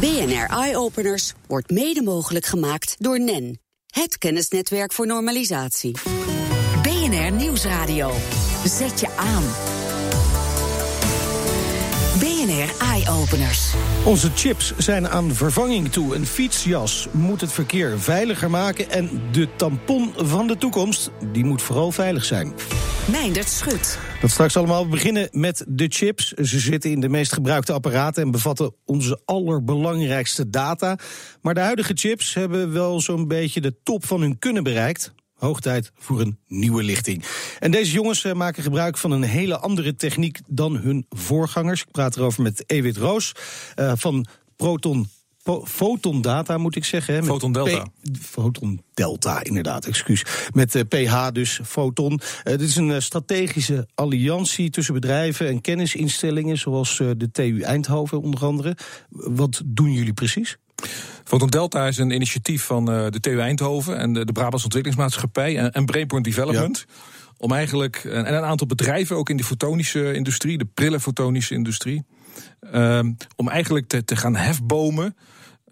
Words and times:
BNR 0.00 0.46
Eye 0.46 0.76
Openers 0.76 1.32
wordt 1.46 1.70
mede 1.70 2.02
mogelijk 2.02 2.46
gemaakt 2.46 2.94
door 2.98 3.20
NEN, 3.20 3.58
het 3.86 4.18
kennisnetwerk 4.18 4.92
voor 4.92 5.06
normalisatie. 5.06 5.96
BNR 6.82 7.32
Nieuwsradio. 7.32 8.12
Zet 8.64 9.00
je 9.00 9.08
aan. 9.16 9.76
BNR 12.18 12.74
Eye 12.80 13.10
Openers. 13.10 13.74
Onze 14.04 14.30
chips 14.34 14.72
zijn 14.76 15.08
aan 15.08 15.34
vervanging 15.34 15.92
toe. 15.92 16.14
Een 16.14 16.26
fietsjas 16.26 17.08
moet 17.10 17.40
het 17.40 17.52
verkeer 17.52 18.00
veiliger 18.00 18.50
maken. 18.50 18.90
En 18.90 19.22
de 19.32 19.48
tampon 19.56 20.12
van 20.16 20.46
de 20.46 20.56
toekomst, 20.56 21.10
die 21.32 21.44
moet 21.44 21.62
vooral 21.62 21.92
veilig 21.92 22.24
zijn. 22.24 22.52
Meindert 23.10 23.48
Schut. 23.48 23.98
Dat 24.20 24.30
straks 24.30 24.56
allemaal 24.56 24.84
we 24.84 24.90
beginnen 24.90 25.28
met 25.32 25.64
de 25.68 25.86
chips. 25.88 26.32
Ze 26.32 26.58
zitten 26.58 26.90
in 26.90 27.00
de 27.00 27.08
meest 27.08 27.32
gebruikte 27.32 27.72
apparaten 27.72 28.22
en 28.22 28.30
bevatten 28.30 28.74
onze 28.84 29.20
allerbelangrijkste 29.24 30.50
data. 30.50 30.98
Maar 31.42 31.54
de 31.54 31.60
huidige 31.60 31.92
chips 31.94 32.34
hebben 32.34 32.72
wel 32.72 33.00
zo'n 33.00 33.28
beetje 33.28 33.60
de 33.60 33.74
top 33.82 34.06
van 34.06 34.20
hun 34.20 34.38
kunnen 34.38 34.62
bereikt. 34.62 35.12
Hoog 35.38 35.60
tijd 35.60 35.92
voor 35.98 36.20
een 36.20 36.38
nieuwe 36.46 36.82
lichting. 36.82 37.24
En 37.58 37.70
deze 37.70 37.92
jongens 37.92 38.24
eh, 38.24 38.32
maken 38.32 38.62
gebruik 38.62 38.98
van 38.98 39.10
een 39.10 39.22
hele 39.22 39.58
andere 39.58 39.96
techniek 39.96 40.38
dan 40.46 40.76
hun 40.76 41.06
voorgangers. 41.08 41.80
Ik 41.80 41.90
praat 41.90 42.16
erover 42.16 42.42
met 42.42 42.64
Ewit 42.66 42.96
Roos 42.96 43.32
uh, 43.76 43.92
van 43.96 44.26
Proton 44.56 45.08
Photon 45.64 46.20
Data 46.20 46.58
moet 46.58 46.76
ik 46.76 46.84
zeggen. 46.84 47.14
Hè, 47.14 47.22
Photon 47.22 47.52
Delta. 47.52 47.86
Photon 48.20 48.82
Delta, 48.94 49.44
inderdaad, 49.44 49.86
excuus. 49.86 50.24
Met 50.52 50.74
uh, 50.74 50.82
PH 50.88 51.28
dus, 51.32 51.60
Photon. 51.64 52.12
Uh, 52.12 52.18
dit 52.44 52.60
is 52.60 52.76
een 52.76 52.88
uh, 52.88 52.98
strategische 52.98 53.88
alliantie 53.94 54.70
tussen 54.70 54.94
bedrijven 54.94 55.48
en 55.48 55.60
kennisinstellingen... 55.60 56.58
zoals 56.58 56.96
de 56.96 57.30
TU 57.32 57.60
Eindhoven 57.60 58.20
onder 58.20 58.44
andere. 58.44 58.76
Wat 59.10 59.62
doen 59.64 59.92
jullie 59.92 60.12
precies? 60.12 60.56
Photon 61.24 61.48
Delta 61.48 61.86
is 61.86 61.98
een 61.98 62.10
initiatief 62.10 62.62
van 62.62 62.84
de 62.84 63.20
TU 63.20 63.40
Eindhoven... 63.40 63.98
en 63.98 64.12
de, 64.12 64.24
de 64.24 64.32
Brabants 64.32 64.64
Ontwikkelingsmaatschappij 64.64 65.58
en, 65.58 65.72
en 65.72 65.86
Brainpoint 65.86 66.24
Development... 66.24 66.84
Ja. 66.88 66.94
Om 67.40 67.52
eigenlijk, 67.52 67.96
en 67.96 68.34
een 68.34 68.42
aantal 68.42 68.66
bedrijven 68.66 69.16
ook 69.16 69.28
in 69.28 69.36
de 69.36 69.44
fotonische 69.44 70.12
industrie... 70.12 70.58
de 70.58 70.68
prille 70.74 71.00
fotonische 71.00 71.54
industrie... 71.54 72.04
om 73.36 73.48
eigenlijk 73.48 73.88
te, 73.88 74.04
te 74.04 74.16
gaan 74.16 74.36
hefbomen 74.36 75.14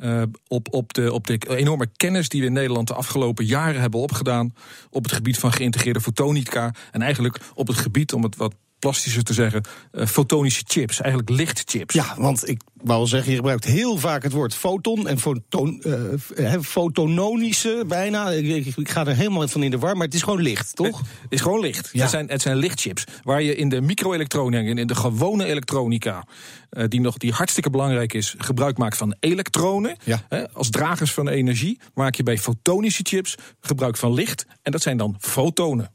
uh, 0.00 0.22
op, 0.48 0.75
op, 0.75 0.95
de, 0.95 1.12
op 1.12 1.27
de 1.27 1.39
enorme 1.56 1.86
kennis 1.97 2.28
die 2.28 2.41
we 2.41 2.47
in 2.47 2.52
Nederland 2.52 2.89
de 2.89 2.95
afgelopen 2.95 3.45
jaren 3.45 3.80
hebben 3.80 4.00
opgedaan. 4.00 4.55
op 4.91 5.02
het 5.02 5.12
gebied 5.12 5.39
van 5.39 5.52
geïntegreerde 5.52 6.00
fotonica. 6.00 6.75
En 6.91 7.02
eigenlijk 7.02 7.41
op 7.55 7.67
het 7.67 7.77
gebied, 7.77 8.12
om 8.12 8.23
het 8.23 8.36
wat 8.36 8.55
plastischer 8.78 9.22
te 9.22 9.32
zeggen, 9.32 9.64
uh, 9.92 10.06
fotonische 10.06 10.62
chips, 10.66 11.00
eigenlijk 11.00 11.30
lichtchips. 11.30 11.94
Ja, 11.94 12.14
want 12.19 12.48
ik 12.48 12.60
wou 12.74 12.98
wel 12.98 13.06
zeggen, 13.06 13.30
je 13.30 13.36
gebruikt 13.36 13.64
heel 13.64 13.96
vaak 13.96 14.22
het 14.22 14.33
woord 14.33 14.55
foton 14.55 15.08
en 15.08 15.18
foton, 15.18 15.83
uh, 16.36 16.60
fotononische 16.62 17.84
bijna. 17.88 18.30
Ik, 18.30 18.66
ik, 18.77 18.88
ga 18.88 19.06
er 19.06 19.16
helemaal 19.16 19.48
van 19.48 19.62
in 19.62 19.70
de 19.70 19.78
war, 19.78 19.96
maar 19.96 20.06
het 20.06 20.14
is 20.14 20.22
gewoon 20.22 20.42
licht, 20.42 20.77
toch? 20.77 20.98
Het 20.98 21.33
is 21.33 21.41
gewoon 21.41 21.60
licht. 21.60 21.91
Ja. 21.92 22.00
Het, 22.00 22.10
zijn, 22.10 22.28
het 22.28 22.42
zijn 22.42 22.56
lichtchips 22.56 23.05
waar 23.22 23.42
je 23.42 23.56
in 23.56 23.68
de 23.68 23.80
microelektronica 23.80 24.70
en 24.70 24.78
in 24.78 24.86
de 24.86 24.94
gewone 24.94 25.44
elektronica, 25.44 26.27
uh, 26.70 26.84
die, 26.88 27.00
nog, 27.00 27.16
die 27.16 27.33
hartstikke 27.33 27.70
belangrijk 27.70 28.12
is, 28.12 28.34
gebruik 28.38 28.78
maakt 28.78 28.96
van 28.96 29.16
elektronen. 29.20 29.96
Ja. 30.05 30.48
als 30.52 30.70
dragers 30.70 31.12
van 31.12 31.28
energie 31.28 31.80
maak 31.94 32.14
je 32.14 32.22
bij 32.22 32.38
fotonische 32.38 33.02
chips 33.02 33.34
gebruik 33.61 33.96
van 33.96 34.12
licht 34.12 34.46
en 34.62 34.72
dat 34.72 34.83
zijn 34.83 34.96
dan 34.96 35.16
fotonen. 35.18 35.92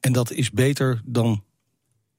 En 0.00 0.12
dat 0.12 0.32
is 0.32 0.50
beter 0.50 1.00
dan 1.04 1.42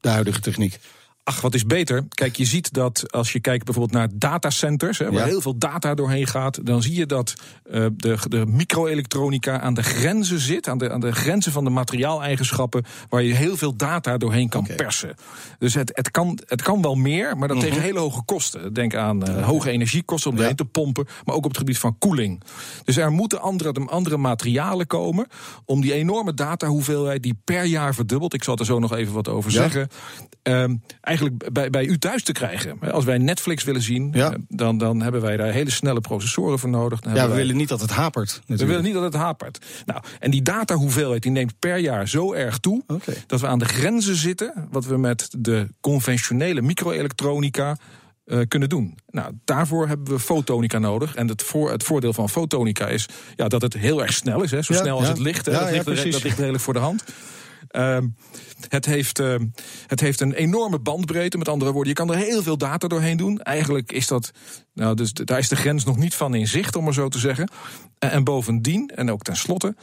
de 0.04 0.10
huidige 0.10 0.40
techniek? 0.40 0.80
Ach, 1.26 1.42
wat 1.42 1.54
is 1.54 1.66
beter? 1.66 2.06
Kijk, 2.10 2.36
je 2.36 2.46
ziet 2.46 2.74
dat 2.74 3.12
als 3.12 3.32
je 3.32 3.40
kijkt 3.40 3.66
bijvoorbeeld 3.66 3.98
naar 3.98 4.10
datacenters, 4.14 4.98
hè, 4.98 5.12
waar 5.12 5.28
heel 5.28 5.42
veel 5.42 5.58
data 5.58 5.94
doorheen 5.94 6.28
gaat, 6.28 6.66
dan 6.66 6.82
zie 6.82 6.96
je 6.96 7.06
dat 7.06 7.34
uh, 7.72 7.86
de, 7.96 8.18
de 8.28 8.46
microelektronica 8.46 9.60
aan 9.60 9.74
de 9.74 9.84
grenzen 9.84 10.40
zit, 10.40 10.68
aan 10.68 10.78
de, 10.78 10.92
aan 10.92 11.00
de 11.00 11.12
grenzen 11.12 11.52
van 11.52 11.64
de 11.64 11.70
materiaaleigenschappen, 11.70 12.84
waar 13.10 13.24
je 13.24 13.34
heel 13.34 13.58
veel 13.58 13.76
data 13.76 14.18
doorheen 14.18 14.50
kan 14.50 14.64
okay. 14.64 14.76
persen. 14.76 15.16
Dus 15.60 15.74
het, 15.74 15.92
het, 15.94 16.12
kan, 16.12 16.40
het 16.46 16.62
kan 16.62 16.82
wel 16.82 16.96
meer, 16.96 17.38
maar 17.38 17.48
dan 17.48 17.58
mm 17.58 17.64
-hmm. 17.64 17.72
tegen 17.72 17.88
hele 17.88 18.00
hoge 18.00 18.24
kosten. 18.24 18.74
Denk 18.74 18.96
aan 18.96 19.30
uh, 19.30 19.46
hoge 19.46 19.70
energiekosten 19.70 20.32
om 20.32 20.38
ja. 20.38 20.54
te 20.54 20.66
pompen, 20.66 21.08
maar 21.24 21.36
ook 21.36 21.44
op 21.46 21.50
het 21.50 21.58
gebied 21.58 21.80
van 21.80 21.98
koeling. 21.98 22.44
Dus 22.84 22.98
er 22.98 23.12
moeten 23.12 23.42
andere, 23.42 23.86
andere 23.86 24.18
materialen 24.18 24.88
komen 24.88 25.28
om 25.66 25.82
die 25.82 25.94
enorme 25.94 26.34
datahoeveelheid 26.34 27.24
die 27.24 27.40
per 27.44 27.64
jaar 27.64 27.96
verdubbelt, 27.96 28.34
ik 28.34 28.44
zal 28.44 28.58
er 28.58 28.66
zo 28.66 28.80
nog 28.80 28.94
even 28.96 29.14
wat 29.14 29.28
over 29.28 29.52
ja. 29.52 29.58
zeggen. 29.58 29.90
Um, 30.44 30.82
eigenlijk 31.02 31.54
bij, 31.54 31.70
bij 31.70 31.86
u 31.86 31.98
thuis 31.98 32.24
te 32.24 32.32
krijgen. 32.32 32.80
Als 32.92 33.06
wij 33.06 33.18
Netflix 33.18 33.64
willen 33.64 33.82
zien, 33.82 34.10
ja. 34.14 34.38
dan, 34.48 34.78
dan 34.78 35.02
hebben 35.02 35.22
wij 35.22 35.38
daar 35.38 35.52
hele 35.52 35.70
snelle 35.70 36.02
processoren 36.02 36.60
voor 36.60 36.70
nodig. 36.70 37.00
Dan 37.00 37.16
ja, 37.16 37.22
we 37.22 37.28
wij... 37.28 37.38
willen 37.38 37.58
niet 37.58 37.70
dat 37.70 37.82
het 37.82 37.92
hapert. 37.92 38.30
Natuurlijk. 38.32 38.60
We 38.60 38.66
willen 38.66 38.84
niet 38.84 38.94
dat 38.94 39.04
het 39.04 39.14
hapert. 39.14 39.66
Nou, 39.86 40.04
en 40.20 40.32
die 40.32 40.42
datahoeveelheid 40.42 41.22
die 41.22 41.32
neemt 41.32 41.60
per 41.60 41.78
jaar 41.78 42.08
zo 42.08 42.34
erg 42.34 42.58
toe 42.58 42.84
okay. 42.88 43.24
dat 43.28 43.42
we 43.42 43.48
aan 43.48 43.60
de 43.60 43.66
grenzen 43.66 44.16
zitten 44.16 44.68
wat 44.72 44.86
we 44.86 44.98
met 44.98 45.30
de 45.38 45.68
conventionele 45.82 46.62
microelektronica 46.62 47.78
uh, 48.26 48.40
kunnen 48.48 48.70
doen. 48.70 48.98
Nou, 49.10 49.34
daarvoor 49.46 49.88
hebben 49.88 50.14
we 50.14 50.20
fotonica 50.20 50.80
nodig. 50.80 51.16
En 51.16 51.28
het, 51.28 51.44
voor, 51.44 51.72
het 51.72 51.84
voordeel 51.84 52.14
van 52.14 52.30
fotonica 52.30 52.88
is 52.88 53.10
ja, 53.36 53.48
dat 53.48 53.62
het 53.62 53.74
heel 53.74 54.02
erg 54.02 54.14
snel 54.14 54.44
is. 54.44 54.52
Hè, 54.52 54.62
zo 54.62 54.74
ja, 54.74 54.80
snel 54.80 54.96
als 54.96 55.06
ja. 55.06 55.12
het 55.12 55.20
licht. 55.20 55.46
Hè, 55.46 55.52
dat, 55.52 55.88
ligt, 55.88 56.12
dat 56.12 56.24
ligt 56.24 56.38
redelijk 56.38 56.64
voor 56.64 56.74
de 56.74 56.80
hand. 56.80 57.04
Uh, 57.76 57.98
het, 58.70 58.86
heeft, 58.86 59.20
uh, 59.20 59.36
het 59.88 60.00
heeft 60.00 60.22
een 60.22 60.34
enorme 60.34 60.80
bandbreedte. 60.80 61.38
Met 61.38 61.50
andere 61.50 61.72
woorden, 61.72 61.90
je 61.90 61.98
kan 61.98 62.12
er 62.12 62.26
heel 62.26 62.44
veel 62.44 62.58
data 62.58 62.88
doorheen 62.88 63.18
doen. 63.18 63.42
Eigenlijk 63.42 63.92
is 63.92 64.08
dat. 64.08 64.32
Nou, 64.74 64.96
dus 64.96 65.14
daar 65.14 65.40
is 65.40 65.50
de 65.50 65.56
grens 65.56 65.84
nog 65.84 65.98
niet 65.98 66.16
van 66.16 66.36
in 66.36 66.48
zicht, 66.48 66.76
om 66.76 66.84
maar 66.84 66.94
zo 66.94 67.08
te 67.08 67.20
zeggen. 67.20 67.50
Uh, 68.00 68.14
en 68.14 68.24
bovendien, 68.24 68.88
en 68.96 69.12
ook 69.12 69.22
tenslotte. 69.22 69.76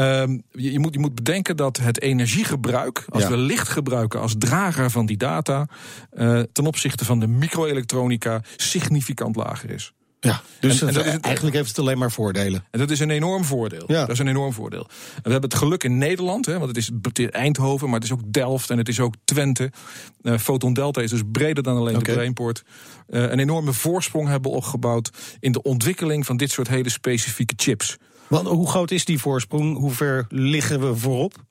Uh, 0.00 0.24
je, 0.50 0.72
je, 0.72 0.78
moet, 0.78 0.94
je 0.94 1.00
moet 1.00 1.14
bedenken 1.14 1.56
dat 1.56 1.76
het 1.76 2.00
energiegebruik, 2.00 3.04
als 3.08 3.22
ja. 3.22 3.28
we 3.28 3.36
licht 3.36 3.68
gebruiken 3.68 4.20
als 4.20 4.34
drager 4.38 4.90
van 4.90 5.06
die 5.06 5.16
data, 5.16 5.68
uh, 6.12 6.40
ten 6.52 6.66
opzichte 6.66 7.04
van 7.04 7.20
de 7.20 7.26
microelektronica 7.26 8.40
significant 8.56 9.36
lager 9.36 9.70
is. 9.70 9.92
Ja, 10.20 10.42
dus 10.60 10.80
en, 10.80 10.88
en 10.88 10.94
dat 10.94 11.06
is 11.06 11.12
het, 11.12 11.24
eigenlijk 11.24 11.56
heeft 11.56 11.68
het 11.68 11.78
alleen 11.78 11.98
maar 11.98 12.12
voordelen. 12.12 12.64
En 12.70 12.78
dat 12.78 12.90
is 12.90 13.00
een 13.00 13.10
enorm 13.10 13.44
voordeel. 13.44 13.84
Ja. 13.86 14.00
Dat 14.00 14.10
is 14.10 14.18
een 14.18 14.28
enorm 14.28 14.52
voordeel. 14.52 14.86
En 15.14 15.22
we 15.22 15.30
hebben 15.30 15.50
het 15.50 15.58
geluk 15.58 15.84
in 15.84 15.98
Nederland, 15.98 16.46
hè, 16.46 16.58
want 16.58 16.76
het 16.76 17.18
is, 17.18 17.30
Eindhoven, 17.30 17.86
maar 17.86 18.00
het 18.00 18.04
is 18.04 18.12
ook 18.12 18.32
Delft 18.32 18.70
en 18.70 18.78
het 18.78 18.88
is 18.88 19.00
ook 19.00 19.14
Twente. 19.24 19.72
Uh, 20.22 20.38
Photon 20.38 20.72
Delta 20.72 21.00
is 21.00 21.10
dus 21.10 21.22
breder 21.32 21.62
dan 21.62 21.76
alleen 21.76 21.96
okay. 21.96 22.04
de 22.06 22.12
Brainport. 22.12 22.62
Uh, 23.08 23.20
een 23.20 23.38
enorme 23.38 23.72
voorsprong 23.72 24.28
hebben 24.28 24.50
opgebouwd 24.50 25.10
in 25.40 25.52
de 25.52 25.62
ontwikkeling 25.62 26.26
van 26.26 26.36
dit 26.36 26.50
soort 26.50 26.68
hele 26.68 26.88
specifieke 26.88 27.54
chips. 27.56 27.96
Want 28.28 28.48
hoe 28.48 28.68
groot 28.68 28.90
is 28.90 29.04
die 29.04 29.18
voorsprong? 29.18 29.76
Hoe 29.76 29.90
ver 29.90 30.26
liggen 30.28 30.80
we 30.80 30.96
voorop? 30.96 31.44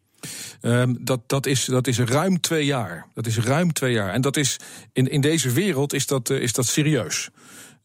Um, 0.62 0.97
dat, 1.02 1.20
dat, 1.28 1.46
is, 1.46 1.66
dat 1.66 1.88
is 1.88 2.00
ruim 2.00 2.40
twee 2.42 2.66
jaar. 2.66 3.08
Dat 3.14 3.26
is 3.26 3.38
ruim 3.38 3.74
twee 3.74 3.94
jaar. 3.94 4.14
En 4.14 4.22
dat 4.22 4.38
is 4.38 4.58
in, 4.94 5.08
in 5.08 5.22
deze 5.22 5.52
wereld 5.52 5.94
is 5.94 6.08
dat, 6.08 6.30
uh, 6.30 6.42
is 6.42 6.53
dat 6.53 6.66
serieus. 6.66 7.30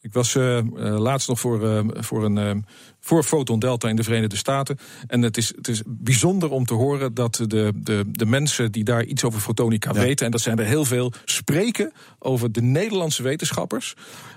Ik 0.02 0.12
was 0.12 0.34
uh, 0.34 0.56
uh, 0.56 0.62
laatst 0.98 1.28
nog 1.28 1.40
voor, 1.40 1.62
uh, 1.62 1.80
voor, 1.92 2.24
een, 2.24 2.64
voor 3.00 3.24
Photon 3.24 3.58
Delta 3.58 3.88
in 3.88 3.96
de 3.96 4.02
Verenigde 4.02 4.36
Staten. 4.36 4.78
En 5.06 5.22
het 5.22 5.36
is, 5.36 5.52
het 5.56 5.68
is 5.68 5.82
bijzonder 5.86 6.50
om 6.50 6.64
te 6.64 6.74
horen 6.74 7.14
dat 7.14 7.34
de, 7.46 7.72
de, 7.74 8.04
de 8.06 8.26
mensen 8.26 8.72
die 8.72 8.84
daar 8.84 9.04
iets 9.04 9.24
over 9.24 9.40
fotonica 9.40 9.90
ja. 9.94 10.00
weten, 10.00 10.26
en 10.26 10.32
dat 10.32 10.40
zijn 10.40 10.58
er 10.58 10.64
heel 10.64 10.84
veel, 10.84 11.12
spreken 11.24 11.92
over 12.18 12.52
de 12.52 12.62
Nederlandse 12.62 13.22
wetenschappers. 13.22 13.94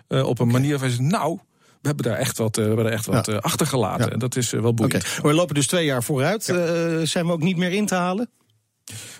op 0.08 0.18
een 0.18 0.28
okay. 0.30 0.46
manier 0.46 0.80
van, 0.80 1.08
nou, 1.08 1.40
we 1.82 1.88
hebben 1.88 2.06
daar 2.06 2.18
echt 2.18 2.38
wat, 2.38 2.56
we 2.56 2.62
hebben 2.62 2.84
daar 2.84 2.94
echt 2.94 3.06
wat 3.06 3.26
ja. 3.26 3.38
achtergelaten. 3.38 4.06
Ja. 4.06 4.12
En 4.12 4.20
dat 4.20 4.36
is 4.36 4.50
wel 4.50 4.74
boeiend. 4.74 5.04
Okay. 5.04 5.32
We 5.32 5.34
lopen 5.34 5.56
dus 5.56 5.68
twee 5.68 5.86
jaar 5.86 6.04
vooruit. 6.04 6.44
Zijn 7.04 7.26
we 7.26 7.32
ook 7.32 7.44
niet 7.44 7.58
meer 7.58 7.72
in 7.72 7.86
te 7.86 7.96
halen? 7.96 8.30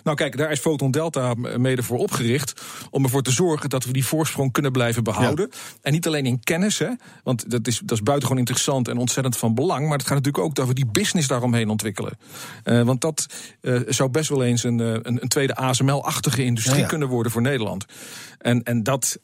Nou 0.04 0.16
kijk, 0.16 0.36
daar 0.36 0.50
is 0.50 0.58
Photon 0.58 0.90
Delta 0.90 1.34
mede 1.34 1.82
voor 1.82 1.98
opgericht. 1.98 2.62
Om 2.90 3.04
ervoor 3.04 3.22
te 3.22 3.30
zorgen 3.30 3.70
dat 3.70 3.84
we 3.84 3.92
die 3.92 4.06
voorsprong 4.06 4.52
kunnen 4.52 4.72
blijven 4.72 5.04
behouden. 5.04 5.48
Ja. 5.50 5.58
En 5.82 5.92
niet 5.92 6.06
alleen 6.06 6.26
in 6.26 6.40
kennis, 6.40 6.78
hè, 6.78 6.88
want 7.22 7.50
dat 7.50 7.66
is, 7.66 7.78
dat 7.78 7.98
is 7.98 8.02
buitengewoon 8.02 8.38
interessant 8.38 8.88
en 8.88 8.96
ontzettend 8.96 9.36
van 9.36 9.54
belang. 9.54 9.82
Maar 9.88 9.98
het 9.98 10.06
gaat 10.06 10.16
natuurlijk 10.16 10.44
ook 10.44 10.54
dat 10.54 10.66
we 10.66 10.74
die 10.74 10.86
business 10.86 11.28
daaromheen 11.28 11.68
ontwikkelen. 11.68 12.18
Uh, 12.64 12.82
want 12.82 13.00
dat 13.00 13.26
uh, 13.60 13.80
zou 13.88 14.10
best 14.10 14.28
wel 14.28 14.42
eens 14.42 14.64
een, 14.64 14.78
een, 14.78 15.22
een 15.22 15.28
tweede 15.28 15.56
ASML-achtige 15.56 16.44
industrie 16.44 16.76
ja, 16.76 16.82
ja. 16.82 16.88
kunnen 16.88 17.08
worden 17.08 17.32
voor 17.32 17.42
Nederland. 17.42 17.84
En, 18.38 18.62
en 18.62 18.82
dat 18.82 19.18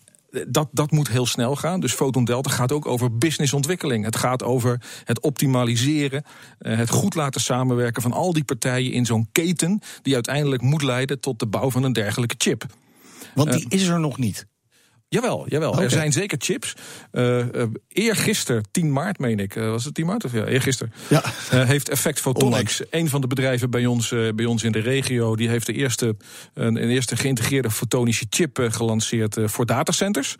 dat, 0.48 0.68
dat 0.72 0.90
moet 0.90 1.08
heel 1.08 1.26
snel 1.26 1.56
gaan. 1.56 1.80
Dus 1.80 1.92
Photon 1.92 2.24
Delta 2.24 2.50
gaat 2.50 2.72
ook 2.72 2.86
over 2.86 3.16
businessontwikkeling. 3.16 4.04
Het 4.04 4.16
gaat 4.16 4.42
over 4.42 4.82
het 5.04 5.20
optimaliseren, 5.20 6.24
het 6.58 6.90
goed 6.90 7.14
laten 7.14 7.40
samenwerken 7.40 8.02
van 8.02 8.12
al 8.12 8.32
die 8.32 8.44
partijen 8.44 8.92
in 8.92 9.06
zo'n 9.06 9.28
keten 9.32 9.80
die 10.02 10.14
uiteindelijk 10.14 10.62
moet 10.62 10.82
leiden 10.82 11.20
tot 11.20 11.38
de 11.38 11.46
bouw 11.46 11.70
van 11.70 11.82
een 11.82 11.92
dergelijke 11.92 12.34
chip. 12.38 12.64
Want 13.34 13.52
die 13.52 13.66
is 13.68 13.86
er 13.86 14.00
nog 14.00 14.18
niet. 14.18 14.46
Jawel, 15.12 15.44
jawel. 15.48 15.82
Er 15.82 15.90
zijn 15.90 16.12
zeker 16.12 16.38
chips. 16.40 16.74
Uh, 17.12 17.38
uh, 17.38 17.62
eergisteren, 17.88 18.62
10 18.70 18.92
maart 18.92 19.18
meen 19.18 19.38
ik, 19.38 19.54
uh, 19.54 19.70
was 19.70 19.84
het 19.84 19.94
10 19.94 20.06
maart 20.06 20.24
of 20.24 20.32
ja, 20.32 20.44
eergisteren, 20.44 20.92
ja. 21.08 21.22
heeft 21.50 21.88
Effect 21.88 22.20
Photonics, 22.20 22.82
een 22.90 23.08
van 23.08 23.20
de 23.20 23.26
bedrijven 23.26 23.70
bij 23.70 23.86
ons, 23.86 24.14
bij 24.34 24.44
ons 24.44 24.62
in 24.62 24.72
de 24.72 24.78
regio, 24.78 25.36
die 25.36 25.48
heeft 25.48 25.66
de 25.66 25.72
eerste, 25.72 26.16
een, 26.54 26.82
een 26.82 26.88
eerste 26.88 27.16
geïntegreerde 27.16 27.70
fotonische 27.70 28.26
chip 28.30 28.68
gelanceerd 28.70 29.38
voor 29.44 29.66
datacenters. 29.66 30.36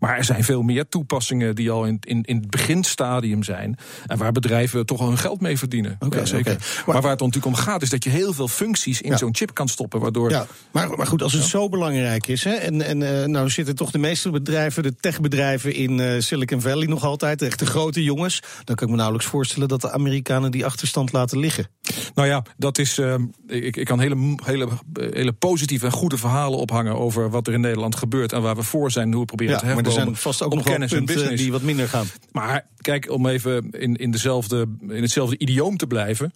Maar 0.00 0.16
er 0.16 0.24
zijn 0.24 0.44
veel 0.44 0.62
meer 0.62 0.88
toepassingen 0.88 1.54
die 1.54 1.70
al 1.70 1.84
in, 1.84 1.98
in, 2.00 2.22
in 2.22 2.36
het 2.36 2.50
beginstadium 2.50 3.42
zijn 3.42 3.78
en 4.06 4.18
waar 4.18 4.32
bedrijven 4.32 4.86
toch 4.86 5.00
al 5.00 5.08
hun 5.08 5.18
geld 5.18 5.40
mee 5.40 5.58
verdienen. 5.58 5.96
Okay, 5.98 6.20
ja, 6.20 6.26
zeker. 6.26 6.52
Okay. 6.52 6.66
Maar, 6.76 6.94
maar, 6.94 7.02
waar 7.02 7.10
het 7.10 7.20
natuurlijk 7.20 7.56
om 7.56 7.62
gaat, 7.62 7.82
is 7.82 7.90
dat 7.90 8.04
je 8.04 8.10
heel 8.10 8.32
veel 8.32 8.48
functies 8.48 9.00
in 9.00 9.10
ja. 9.10 9.16
zo'n 9.16 9.34
chip 9.34 9.54
kan 9.54 9.68
stoppen, 9.68 10.00
waardoor. 10.00 10.30
Ja, 10.30 10.46
maar, 10.70 10.90
maar 10.90 11.06
goed, 11.06 11.22
als 11.22 11.32
het 11.32 11.44
zo 11.44 11.68
belangrijk 11.68 12.26
is, 12.26 12.44
hè, 12.44 12.52
en, 12.52 12.82
en 12.82 13.30
nou 13.30 13.50
zitten 13.50 13.74
toch 13.74 13.90
de 13.90 13.98
meeste 13.98 14.12
meeste 14.14 14.30
bedrijven, 14.30 14.82
de 14.82 14.94
techbedrijven 14.94 15.74
in 15.74 15.98
uh, 15.98 16.20
Silicon 16.20 16.60
Valley 16.60 16.86
nog 16.86 17.04
altijd, 17.04 17.42
echt 17.42 17.58
de 17.58 17.66
grote 17.66 18.02
jongens. 18.02 18.42
Dan 18.64 18.74
kan 18.74 18.86
ik 18.86 18.90
me 18.90 18.96
nauwelijks 18.96 19.30
voorstellen 19.30 19.68
dat 19.68 19.80
de 19.80 19.90
Amerikanen 19.90 20.50
die 20.50 20.64
achterstand 20.64 21.12
laten 21.12 21.38
liggen. 21.38 21.68
Nou 22.14 22.28
ja, 22.28 22.44
dat 22.56 22.78
is. 22.78 22.98
Uh, 22.98 23.14
ik, 23.46 23.76
ik 23.76 23.86
kan 23.86 24.00
hele, 24.00 24.36
hele, 24.44 24.68
hele 24.92 25.32
positieve 25.32 25.86
en 25.86 25.92
goede 25.92 26.18
verhalen 26.18 26.58
ophangen 26.58 26.98
over 26.98 27.30
wat 27.30 27.46
er 27.46 27.52
in 27.52 27.60
Nederland 27.60 27.96
gebeurt 27.96 28.32
en 28.32 28.42
waar 28.42 28.56
we 28.56 28.62
voor 28.62 28.90
zijn, 28.90 29.12
hoe 29.12 29.20
we 29.20 29.26
proberen 29.26 29.52
ja, 29.52 29.58
te 29.58 29.66
hebben. 29.66 29.84
Maar 29.84 29.92
er 29.92 30.00
zijn 30.00 30.16
vast 30.16 30.42
ook 30.42 30.54
nog 30.54 30.64
kennis 30.64 30.92
en 30.92 31.04
business 31.04 31.42
die 31.42 31.52
wat 31.52 31.62
minder 31.62 31.88
gaan. 31.88 32.06
Maar 32.32 32.66
kijk, 32.76 33.10
om 33.10 33.26
even 33.26 33.70
in, 33.70 33.96
in, 33.96 34.10
dezelfde, 34.10 34.66
in 34.88 35.02
hetzelfde 35.02 35.38
idioom 35.38 35.76
te 35.76 35.86
blijven. 35.86 36.32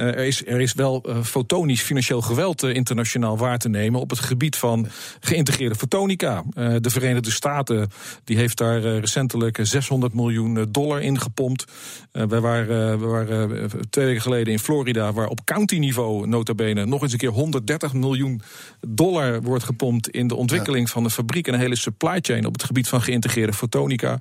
Uh, 0.00 0.06
er, 0.06 0.24
is, 0.26 0.46
er 0.46 0.60
is 0.60 0.72
wel 0.72 1.04
uh, 1.08 1.22
fotonisch 1.22 1.82
financieel 1.82 2.20
geweld 2.20 2.62
uh, 2.62 2.74
internationaal 2.74 3.38
waar 3.38 3.58
te 3.58 3.68
nemen 3.68 4.00
op 4.00 4.10
het 4.10 4.18
gebied 4.18 4.56
van 4.56 4.86
geïntegreerde 5.20 5.74
fotonica. 5.74 6.42
de 6.54 6.90
Verenigde 6.90 7.30
Staten 7.30 7.90
die 8.24 8.36
heeft 8.36 8.58
daar 8.58 8.80
recentelijk 8.80 9.58
600 9.62 10.14
miljoen 10.14 10.66
dollar 10.70 11.02
in 11.02 11.20
gepompt. 11.20 11.64
wij 12.12 12.40
waren, 12.40 13.00
we 13.00 13.06
waren 13.06 13.70
twee 13.90 14.06
weken 14.06 14.22
geleden 14.22 14.52
in 14.52 14.58
Florida, 14.58 15.12
waar 15.12 15.28
op 15.28 15.44
county-niveau 15.44 16.26
nota 16.26 16.54
bene 16.54 16.86
nog 16.86 17.02
eens 17.02 17.12
een 17.12 17.18
keer 17.18 17.30
130 17.30 17.92
miljoen 17.92 18.42
dollar 18.88 19.42
wordt 19.42 19.64
gepompt 19.64 20.08
in 20.08 20.26
de 20.26 20.34
ontwikkeling 20.34 20.90
van 20.90 21.04
een 21.04 21.10
fabriek 21.10 21.46
en 21.46 21.54
een 21.54 21.60
hele 21.60 21.76
supply 21.76 22.18
chain 22.20 22.46
op 22.46 22.52
het 22.52 22.64
gebied 22.64 22.88
van 22.88 23.02
geïntegreerde 23.02 23.52
fotonica. 23.52 24.18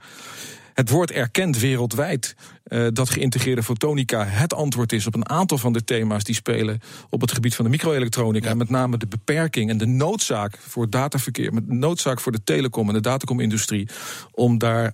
Het 0.73 0.89
wordt 0.89 1.11
erkend 1.11 1.59
wereldwijd 1.59 2.35
uh, 2.67 2.87
dat 2.93 3.09
geïntegreerde 3.09 3.63
fotonica 3.63 4.25
het 4.25 4.53
antwoord 4.53 4.91
is 4.91 5.07
op 5.07 5.15
een 5.15 5.29
aantal 5.29 5.57
van 5.57 5.73
de 5.73 5.83
thema's 5.83 6.23
die 6.23 6.35
spelen 6.35 6.79
op 7.09 7.21
het 7.21 7.31
gebied 7.31 7.55
van 7.55 7.65
de 7.65 7.71
microelektronica. 7.71 8.49
Ja. 8.49 8.55
Met 8.55 8.69
name 8.69 8.97
de 8.97 9.07
beperking 9.07 9.69
en 9.69 9.77
de 9.77 9.85
noodzaak 9.85 10.57
voor 10.57 10.89
dataverkeer, 10.89 11.53
met 11.53 11.67
de 11.67 11.73
noodzaak 11.73 12.19
voor 12.19 12.31
de 12.31 12.43
telecom 12.43 12.87
en 12.87 12.93
de 12.93 13.01
datacomindustrie 13.01 13.89
om 14.31 14.57
daar 14.57 14.93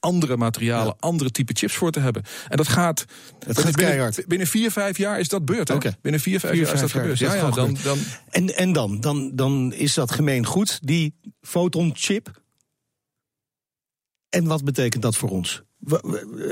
andere 0.00 0.36
materialen, 0.36 0.86
ja. 0.86 0.94
andere 1.00 1.30
type 1.30 1.52
chips 1.56 1.74
voor 1.74 1.90
te 1.90 2.00
hebben. 2.00 2.22
En 2.48 2.56
dat 2.56 2.68
gaat. 2.68 3.04
Het 3.46 3.58
gaat 3.58 3.76
binnen, 3.76 4.14
binnen 4.26 4.46
vier, 4.46 4.70
vijf 4.70 4.98
jaar 4.98 5.20
is 5.20 5.28
dat 5.28 5.44
beurt. 5.44 5.70
Okay. 5.70 5.94
Binnen 6.00 6.20
vier, 6.20 6.40
vijf 6.40 6.52
vier, 6.52 6.64
jaar 6.64 6.74
is 6.74 6.80
dat 6.80 6.90
gebeurd. 6.90 7.18
Ja, 7.18 7.34
ja, 7.34 7.50
dan, 7.50 7.76
dan... 7.82 7.98
En, 8.30 8.56
en 8.56 8.72
dan, 8.72 9.00
dan, 9.00 9.30
dan 9.34 9.72
is 9.72 9.94
dat 9.94 10.10
gemeen 10.10 10.46
goed, 10.46 10.78
die 10.82 11.14
fotonchip. 11.40 12.40
En 14.28 14.46
wat 14.46 14.64
betekent 14.64 15.02
dat 15.02 15.16
voor 15.16 15.30
ons? 15.30 15.62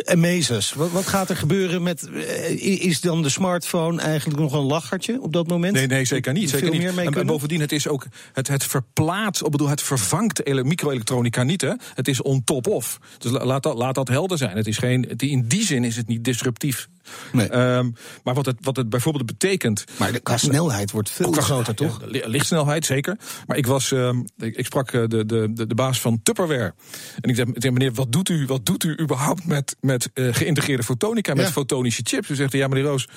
Amazes. 0.05 0.73
Wat, 0.73 0.91
wat 0.91 1.07
gaat 1.07 1.31
er 1.31 1.37
gebeuren 1.37 1.83
met. 1.83 2.09
Eh, 2.09 2.85
is 2.85 3.01
dan 3.01 3.23
de 3.23 3.29
smartphone 3.29 4.01
eigenlijk 4.01 4.41
nog 4.41 4.53
een 4.53 4.65
lachertje 4.65 5.21
op 5.21 5.33
dat 5.33 5.47
moment? 5.47 5.75
Nee, 5.75 5.87
nee 5.87 6.05
zeker 6.05 6.33
niet. 6.33 6.51
Zeker 6.51 6.71
niet. 6.71 7.15
En 7.15 7.27
bovendien, 7.27 7.61
het 7.61 7.73
is 7.73 7.89
ook. 7.89 8.07
Het, 8.33 8.49
het 8.49 8.65
verplaatst, 8.65 9.43
ik 9.45 9.51
bedoel, 9.51 9.69
het 9.69 9.83
vervangt 9.83 10.45
microelektronica 10.65 11.43
niet. 11.43 11.61
Hè? 11.61 11.73
Het 11.95 12.09
is 12.09 12.23
on 12.23 12.45
top 12.45 12.67
of. 12.67 12.99
Dus 13.19 13.31
laat 13.31 13.63
dat, 13.63 13.77
laat 13.77 13.95
dat 13.95 14.09
helder 14.09 14.39
zijn. 14.39 14.57
Het 14.57 14.67
is 14.67 14.79
geen, 14.79 15.17
in 15.17 15.49
die 15.49 15.65
zin 15.65 15.85
is 15.85 15.97
het 15.97 16.07
niet 16.07 16.25
disruptief. 16.25 16.89
Nee. 17.33 17.57
Um, 17.57 17.95
maar 18.25 18.35
wat 18.35 18.47
het, 18.47 18.57
wat 18.61 18.77
het 18.77 18.89
bijvoorbeeld 18.89 19.27
betekent. 19.27 19.85
Maar 19.97 20.13
de 20.13 20.21
qua 20.21 20.37
snelheid 20.37 20.91
wordt 20.91 21.11
veel 21.11 21.33
groter, 21.33 21.75
toch? 21.75 22.01
Ja, 22.11 22.29
lichtsnelheid, 22.29 22.85
zeker. 22.85 23.19
Maar 23.47 23.57
ik 23.57 23.67
was. 23.67 23.91
Um, 23.91 24.25
ik, 24.39 24.57
ik, 24.57 24.67
sprak 24.67 24.91
de, 24.91 25.09
de, 25.09 25.27
de, 25.27 25.67
de 25.67 25.75
baas 25.75 26.01
van 26.01 26.21
Tupperware. 26.23 26.75
En 27.21 27.31
ik 27.31 27.37
zei, 27.37 27.73
meneer, 27.73 27.93
wat 27.93 28.13
doet 28.13 28.29
u, 28.29 28.47
wat 28.47 28.67
doet 28.67 28.85
u 28.85 28.91
überhaupt? 28.91 29.16
Überhaupt 29.17 29.47
met, 29.47 29.77
met 29.81 30.11
uh, 30.15 30.35
geïntegreerde 30.35 30.83
fotonica, 30.83 31.35
met 31.35 31.51
fotonische 31.51 32.03
chips. 32.05 32.29
U 32.29 32.35
zegt, 32.35 32.53
ja 32.53 32.69
meneer 32.69 32.85
Roos, 32.85 33.09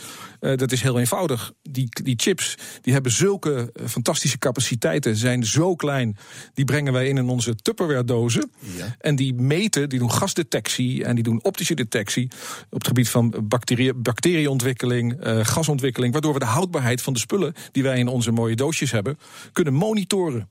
uh, 0.41 0.55
dat 0.57 0.71
is 0.71 0.81
heel 0.81 0.99
eenvoudig. 0.99 1.53
Die, 1.61 1.87
die 2.03 2.13
chips 2.17 2.55
die 2.81 2.93
hebben 2.93 3.11
zulke 3.11 3.71
uh, 3.73 3.87
fantastische 3.87 4.37
capaciteiten, 4.37 5.15
zijn 5.15 5.45
zo 5.45 5.75
klein. 5.75 6.17
Die 6.53 6.65
brengen 6.65 6.93
wij 6.93 7.07
in 7.07 7.17
in 7.17 7.29
onze 7.29 7.55
Tupperware 7.55 8.03
dozen. 8.03 8.51
Ja. 8.77 8.95
En 8.99 9.15
die 9.15 9.33
meten, 9.33 9.89
die 9.89 9.99
doen 9.99 10.11
gasdetectie 10.11 11.03
en 11.03 11.15
die 11.15 11.23
doen 11.23 11.43
optische 11.43 11.73
detectie... 11.73 12.31
op 12.69 12.77
het 12.77 12.87
gebied 12.87 13.09
van 13.09 13.33
bacterie, 13.43 13.93
bacterieontwikkeling, 13.93 15.17
gasontwikkeling... 15.41 16.13
waardoor 16.13 16.33
we 16.33 16.39
de 16.39 16.45
houdbaarheid 16.45 17.01
van 17.01 17.13
de 17.13 17.19
spullen 17.19 17.53
die 17.71 17.83
wij 17.83 17.97
in 17.99 18.07
onze 18.07 18.31
mooie 18.31 18.55
doosjes 18.55 18.91
hebben... 18.91 19.17
kunnen 19.51 19.73
monitoren. 19.73 20.49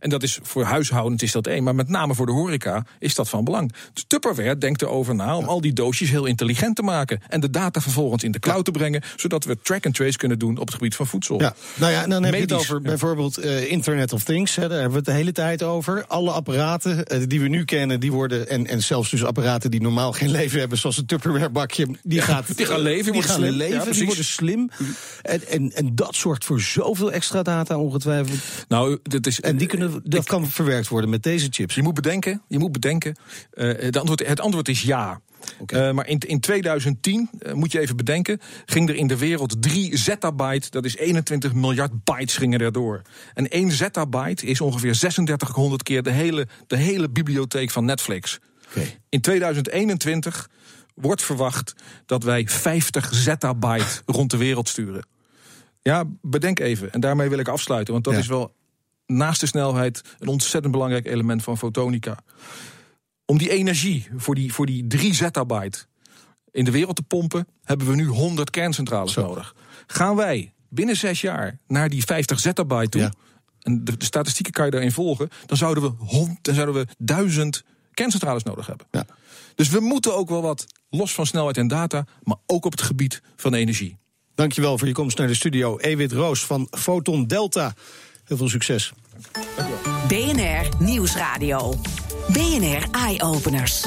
En 0.00 0.10
dat 0.10 0.22
is 0.22 0.38
voor 0.42 0.64
huishoudend 0.64 1.22
is 1.22 1.32
dat 1.32 1.46
één, 1.46 1.62
maar 1.62 1.74
met 1.74 1.88
name 1.88 2.14
voor 2.14 2.26
de 2.26 2.32
horeca 2.32 2.86
is 2.98 3.14
dat 3.14 3.28
van 3.28 3.44
belang. 3.44 3.72
Dus 3.92 4.04
Tupperware 4.06 4.58
denkt 4.58 4.82
erover 4.82 5.14
na 5.14 5.36
om 5.36 5.44
al 5.44 5.60
die 5.60 5.72
doosjes 5.72 6.10
heel 6.10 6.24
intelligent 6.24 6.76
te 6.76 6.82
maken 6.82 7.20
en 7.28 7.40
de 7.40 7.50
data 7.50 7.80
vervolgens 7.80 8.24
in 8.24 8.30
de 8.30 8.38
cloud 8.38 8.64
te 8.64 8.70
brengen, 8.70 9.02
zodat 9.16 9.44
we 9.44 9.58
track 9.62 9.86
and 9.86 9.94
trace 9.94 10.16
kunnen 10.16 10.38
doen 10.38 10.58
op 10.58 10.66
het 10.66 10.74
gebied 10.74 10.94
van 10.94 11.06
voedsel. 11.06 11.40
Ja, 11.40 11.54
nou 11.74 11.92
ja, 11.92 12.06
dan 12.06 12.22
heb 12.22 12.34
je 12.34 12.40
het 12.40 12.52
over 12.52 12.80
bijvoorbeeld 12.80 13.44
uh, 13.44 13.70
Internet 13.70 14.12
of 14.12 14.24
Things. 14.24 14.54
Hè, 14.54 14.68
daar 14.68 14.80
hebben 14.80 14.90
we 14.90 14.96
het 14.96 15.04
de 15.04 15.12
hele 15.12 15.32
tijd 15.32 15.62
over. 15.62 16.04
Alle 16.06 16.30
apparaten 16.30 17.04
uh, 17.12 17.22
die 17.26 17.40
we 17.40 17.48
nu 17.48 17.64
kennen, 17.64 18.00
die 18.00 18.12
worden 18.12 18.48
en, 18.48 18.66
en 18.66 18.82
zelfs 18.82 19.10
dus 19.10 19.24
apparaten 19.24 19.70
die 19.70 19.80
normaal 19.80 20.12
geen 20.12 20.30
leven 20.30 20.58
hebben, 20.58 20.78
zoals 20.78 20.96
een 20.96 21.06
Tupperware 21.06 21.50
bakje, 21.50 21.88
die, 22.02 22.20
gaat, 22.20 22.56
die 22.56 22.66
gaan 22.66 22.80
leven, 22.80 23.12
die 23.12 23.22
gaan 23.22 23.36
slim. 23.36 23.54
leven, 23.54 23.84
ja, 23.86 23.92
die 23.92 24.06
worden 24.06 24.24
slim. 24.24 24.70
En, 25.22 25.46
en, 25.48 25.72
en 25.72 25.94
dat 25.94 26.14
zorgt 26.14 26.44
voor 26.44 26.60
zoveel 26.60 27.12
extra 27.12 27.42
data 27.42 27.78
ongetwijfeld. 27.78 28.38
Nou, 28.68 28.98
dat 29.02 29.26
is, 29.26 29.40
en 29.40 29.56
die 29.56 29.66
kunnen 29.66 29.89
dat 30.02 30.24
kan 30.24 30.46
verwerkt 30.46 30.88
worden 30.88 31.10
met 31.10 31.22
deze 31.22 31.46
chips. 31.50 31.74
Je 31.74 31.82
moet 31.82 31.94
bedenken, 31.94 32.42
je 32.48 32.58
moet 32.58 32.72
bedenken 32.72 33.16
uh, 33.54 33.72
het, 33.78 33.96
antwoord, 33.96 34.26
het 34.26 34.40
antwoord 34.40 34.68
is 34.68 34.82
ja. 34.82 35.20
Okay. 35.58 35.88
Uh, 35.88 35.94
maar 35.94 36.06
in, 36.08 36.18
in 36.18 36.40
2010, 36.40 37.30
uh, 37.38 37.52
moet 37.52 37.72
je 37.72 37.80
even 37.80 37.96
bedenken, 37.96 38.40
ging 38.64 38.88
er 38.88 38.94
in 38.94 39.06
de 39.06 39.16
wereld 39.16 39.62
3 39.62 39.96
zettabyte, 39.96 40.70
dat 40.70 40.84
is 40.84 40.96
21 40.96 41.54
miljard 41.54 42.04
bytes 42.04 42.36
gingen 42.36 42.60
erdoor. 42.60 43.02
En 43.34 43.48
1 43.48 43.70
zettabyte 43.70 44.46
is 44.46 44.60
ongeveer 44.60 44.92
3600 44.92 45.82
keer 45.82 46.02
de 46.02 46.10
hele, 46.10 46.48
de 46.66 46.76
hele 46.76 47.10
bibliotheek 47.10 47.70
van 47.70 47.84
Netflix. 47.84 48.38
Okay. 48.70 48.98
In 49.08 49.20
2021 49.20 50.48
wordt 50.94 51.22
verwacht 51.22 51.74
dat 52.06 52.22
wij 52.22 52.48
50 52.48 53.14
zettabyte 53.14 54.02
rond 54.06 54.30
de 54.30 54.36
wereld 54.36 54.68
sturen. 54.68 55.06
Ja, 55.82 56.04
bedenk 56.22 56.58
even. 56.58 56.92
En 56.92 57.00
daarmee 57.00 57.28
wil 57.28 57.38
ik 57.38 57.48
afsluiten, 57.48 57.92
want 57.92 58.04
dat 58.04 58.14
ja. 58.14 58.20
is 58.20 58.26
wel 58.26 58.54
naast 59.10 59.40
de 59.40 59.46
snelheid 59.46 60.02
een 60.18 60.28
ontzettend 60.28 60.72
belangrijk 60.72 61.06
element 61.06 61.42
van 61.42 61.58
fotonica. 61.58 62.18
Om 63.24 63.38
die 63.38 63.50
energie 63.50 64.08
voor 64.16 64.34
die, 64.34 64.52
voor 64.52 64.66
die 64.66 64.86
3 64.86 65.14
zettabyte 65.14 65.86
in 66.50 66.64
de 66.64 66.70
wereld 66.70 66.96
te 66.96 67.02
pompen, 67.02 67.46
hebben 67.64 67.86
we 67.86 67.94
nu 67.94 68.06
100 68.06 68.50
kerncentrales 68.50 69.12
Zo. 69.12 69.22
nodig. 69.22 69.54
Gaan 69.86 70.16
wij 70.16 70.52
binnen 70.68 70.96
zes 70.96 71.20
jaar 71.20 71.58
naar 71.66 71.88
die 71.88 72.04
50 72.04 72.40
zettabyte 72.40 72.88
toe, 72.88 73.00
ja. 73.00 73.12
en 73.60 73.84
de, 73.84 73.96
de, 73.96 74.04
statistieken 74.04 74.52
kan 74.52 74.64
je 74.64 74.70
daarin 74.70 74.92
volgen, 74.92 75.28
dan 75.46 75.56
zouden 75.56 75.82
we, 75.82 76.36
dan 76.42 76.54
zouden 76.54 76.74
we 76.74 76.86
duizend 76.98 77.64
kerncentrales 77.94 78.42
nodig 78.42 78.66
hebben. 78.66 78.86
Ja. 78.90 79.06
Dus 79.54 79.68
we 79.68 79.80
moeten 79.80 80.16
ook 80.16 80.28
wel 80.28 80.42
wat, 80.42 80.66
los 80.90 81.14
van 81.14 81.26
snelheid 81.26 81.56
en 81.56 81.68
data, 81.68 82.06
maar 82.22 82.36
ook 82.46 82.64
op 82.64 82.72
het 82.72 82.82
gebied 82.82 83.22
van 83.36 83.54
energie. 83.54 83.98
Dankjewel 84.34 84.78
voor 84.78 84.88
je 84.88 84.94
komst 84.94 85.18
naar 85.18 85.26
de 85.26 85.34
studio. 85.34 85.78
Ewit 85.78 86.12
Roos 86.12 86.44
van 86.44 86.68
Photon 86.70 87.26
Delta. 87.26 87.74
Heel 88.24 88.36
veel 88.36 88.48
succes. 88.48 88.92
BNR 90.08 90.68
Nieuwsradio. 90.78 91.74
BNR 92.32 92.84
Eye 92.90 93.22
Openers. 93.22 93.84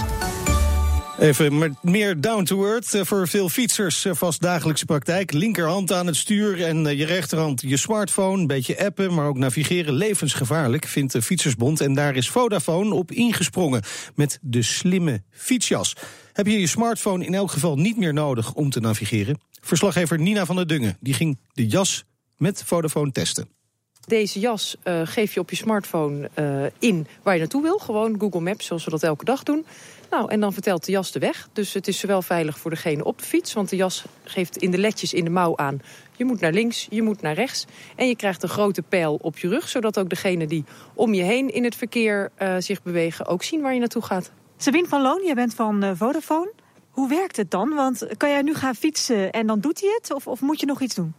Even 1.20 1.77
meer 1.82 2.22
down 2.22 2.44
to 2.44 2.65
earth. 2.65 2.94
Eh, 2.94 3.06
voor 3.06 3.27
veel 3.27 3.50
fietsers 3.50 4.06
eh, 4.06 4.13
vast 4.15 4.42
dagelijkse 4.42 4.86
praktijk. 4.86 5.32
Linkerhand 5.32 5.92
aan 5.92 6.08
het 6.08 6.15
stuur 6.15 6.63
en 6.63 6.88
eh, 6.88 6.98
je 6.98 7.06
rechterhand 7.06 7.62
je 7.62 7.77
smartphone. 7.77 8.42
Een 8.42 8.48
beetje 8.48 8.86
appen, 8.86 9.13
maar 9.13 9.27
ook 9.27 9.38
navigeren 9.38 9.94
levensgevaarlijk, 9.94 10.86
vindt 10.86 11.13
de 11.13 11.22
Fietsersbond. 11.22 11.82
En 11.82 11.94
daar 11.94 12.15
is 12.15 12.30
Vodafone 12.30 12.94
op 12.94 13.12
ingesprongen 13.12 13.82
met 14.15 14.39
de 14.42 14.62
slimme 14.62 15.24
fietsjas. 15.30 15.96
Heb 16.34 16.48
je 16.48 16.60
je 16.60 16.68
smartphone 16.68 17.25
in 17.25 17.34
elk 17.34 17.51
geval 17.51 17.75
niet 17.75 17.98
meer 17.98 18.13
nodig 18.13 18.53
om 18.53 18.70
te 18.70 18.80
navigeren? 18.80 19.39
Verslaggever 19.62 20.20
Nina 20.20 20.46
van 20.46 20.56
der 20.56 20.68
Dungen 20.68 20.98
die 21.00 21.13
ging 21.13 21.39
de 21.53 21.68
jas 21.68 22.03
met 22.38 22.63
Vodafone 22.65 23.12
testen. 23.12 23.62
Deze 24.07 24.39
jas 24.39 24.75
uh, 24.83 25.01
geef 25.03 25.33
je 25.33 25.39
op 25.39 25.50
je 25.50 25.55
smartphone 25.55 26.29
uh, 26.39 26.65
in 26.79 27.07
waar 27.22 27.33
je 27.33 27.39
naartoe 27.39 27.62
wil. 27.62 27.77
Gewoon 27.77 28.19
Google 28.19 28.39
Maps, 28.39 28.65
zoals 28.65 28.86
we 28.86 28.91
dat 28.91 29.03
elke 29.03 29.25
dag 29.25 29.43
doen. 29.43 29.65
Nou, 30.10 30.31
en 30.31 30.39
dan 30.39 30.53
vertelt 30.53 30.86
de 30.86 30.91
jas 30.91 31.12
de 31.12 31.19
weg. 31.19 31.50
Dus 31.53 31.74
het 31.74 31.88
is 31.88 32.00
zowel 32.00 32.22
veilig 32.22 32.60
voor 32.60 32.72
degene 32.72 33.03
op 33.03 33.17
de 33.17 33.24
fiets... 33.24 33.53
want 33.53 33.69
de 33.69 33.75
jas 33.75 34.05
geeft 34.24 34.57
in 34.57 34.72
de 34.72 34.77
ledjes 34.77 35.13
in 35.13 35.24
de 35.24 35.29
mouw 35.29 35.57
aan... 35.57 35.81
je 36.17 36.25
moet 36.25 36.39
naar 36.39 36.51
links, 36.51 36.88
je 36.89 37.01
moet 37.01 37.22
naar 37.22 37.33
rechts. 37.33 37.65
En 37.95 38.07
je 38.07 38.15
krijgt 38.15 38.43
een 38.43 38.50
grote 38.50 38.81
pijl 38.81 39.19
op 39.22 39.38
je 39.38 39.48
rug... 39.48 39.69
zodat 39.69 40.00
ook 40.00 40.10
degene 40.10 40.48
die 40.48 40.63
om 40.93 41.13
je 41.13 41.24
heen 41.24 41.53
in 41.53 41.63
het 41.63 41.75
verkeer 41.75 42.31
uh, 42.41 42.55
zich 42.60 42.83
bewegen... 42.83 43.25
ook 43.25 43.43
zien 43.43 43.62
waar 43.62 43.74
je 43.74 43.79
naartoe 43.79 44.01
gaat. 44.01 44.31
Sabine 44.57 44.88
van 44.88 45.01
Loon, 45.01 45.24
jij 45.25 45.36
bent 45.36 45.53
van 45.53 45.98
Vodafone. 45.98 46.51
Hoe 46.89 47.10
werkt 47.10 47.38
het 47.38 47.51
dan? 47.51 47.74
Want 47.74 48.07
kan 48.17 48.29
jij 48.29 48.41
nu 48.41 48.53
gaan 48.53 48.75
fietsen 48.75 49.31
en 49.31 49.48
dan 49.48 49.60
doet 49.60 49.79
hij 49.79 49.89
het? 50.00 50.13
Of, 50.13 50.27
of 50.27 50.41
moet 50.41 50.60
je 50.60 50.65
nog 50.65 50.81
iets 50.81 50.95
doen? 50.95 51.13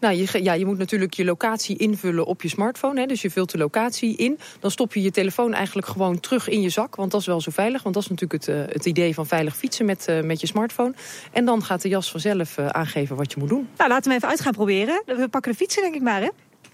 Nou, 0.00 0.14
je, 0.14 0.42
ja, 0.42 0.52
je 0.52 0.66
moet 0.66 0.78
natuurlijk 0.78 1.14
je 1.14 1.24
locatie 1.24 1.76
invullen 1.76 2.24
op 2.24 2.42
je 2.42 2.48
smartphone. 2.48 3.00
Hè, 3.00 3.06
dus 3.06 3.22
je 3.22 3.30
vult 3.30 3.50
de 3.50 3.58
locatie 3.58 4.16
in. 4.16 4.38
Dan 4.60 4.70
stop 4.70 4.94
je 4.94 5.02
je 5.02 5.10
telefoon 5.10 5.54
eigenlijk 5.54 5.86
gewoon 5.86 6.20
terug 6.20 6.48
in 6.48 6.60
je 6.60 6.68
zak. 6.68 6.96
Want 6.96 7.10
dat 7.10 7.20
is 7.20 7.26
wel 7.26 7.40
zo 7.40 7.50
veilig. 7.50 7.82
Want 7.82 7.94
dat 7.94 8.04
is 8.04 8.10
natuurlijk 8.10 8.44
het, 8.44 8.56
uh, 8.56 8.74
het 8.74 8.86
idee 8.86 9.14
van 9.14 9.26
veilig 9.26 9.56
fietsen 9.56 9.86
met, 9.86 10.06
uh, 10.10 10.20
met 10.20 10.40
je 10.40 10.46
smartphone. 10.46 10.94
En 11.32 11.44
dan 11.44 11.64
gaat 11.64 11.82
de 11.82 11.88
jas 11.88 12.10
vanzelf 12.10 12.58
uh, 12.58 12.66
aangeven 12.66 13.16
wat 13.16 13.32
je 13.32 13.38
moet 13.38 13.48
doen. 13.48 13.68
Nou, 13.76 13.90
laten 13.90 14.10
we 14.10 14.16
even 14.16 14.28
uit 14.28 14.40
gaan 14.40 14.52
proberen. 14.52 15.02
We 15.06 15.28
pakken 15.28 15.52
de 15.52 15.58
fietsen 15.58 15.82
denk 15.82 15.94
ik 15.94 16.02
maar, 16.02 16.20
hè? 16.20 16.28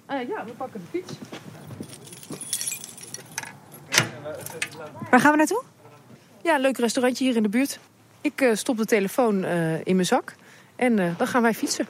ja, 0.07 0.45
we 0.45 0.52
pakken 0.57 0.81
de 0.81 0.99
fiets. 0.99 1.12
Waar 5.11 5.21
gaan 5.21 5.31
we 5.31 5.37
naartoe? 5.37 5.62
Ja, 6.43 6.59
leuk 6.59 6.78
restaurantje 6.78 7.25
hier 7.25 7.37
in 7.37 7.43
de 7.43 7.49
buurt. 7.49 7.78
Ik 8.21 8.50
stop 8.52 8.76
de 8.76 8.85
telefoon 8.85 9.45
in 9.85 9.95
mijn 9.95 10.07
zak. 10.07 10.35
En 10.76 10.97
dan 10.97 11.26
gaan 11.26 11.43
wij 11.43 11.54
fietsen. 11.54 11.87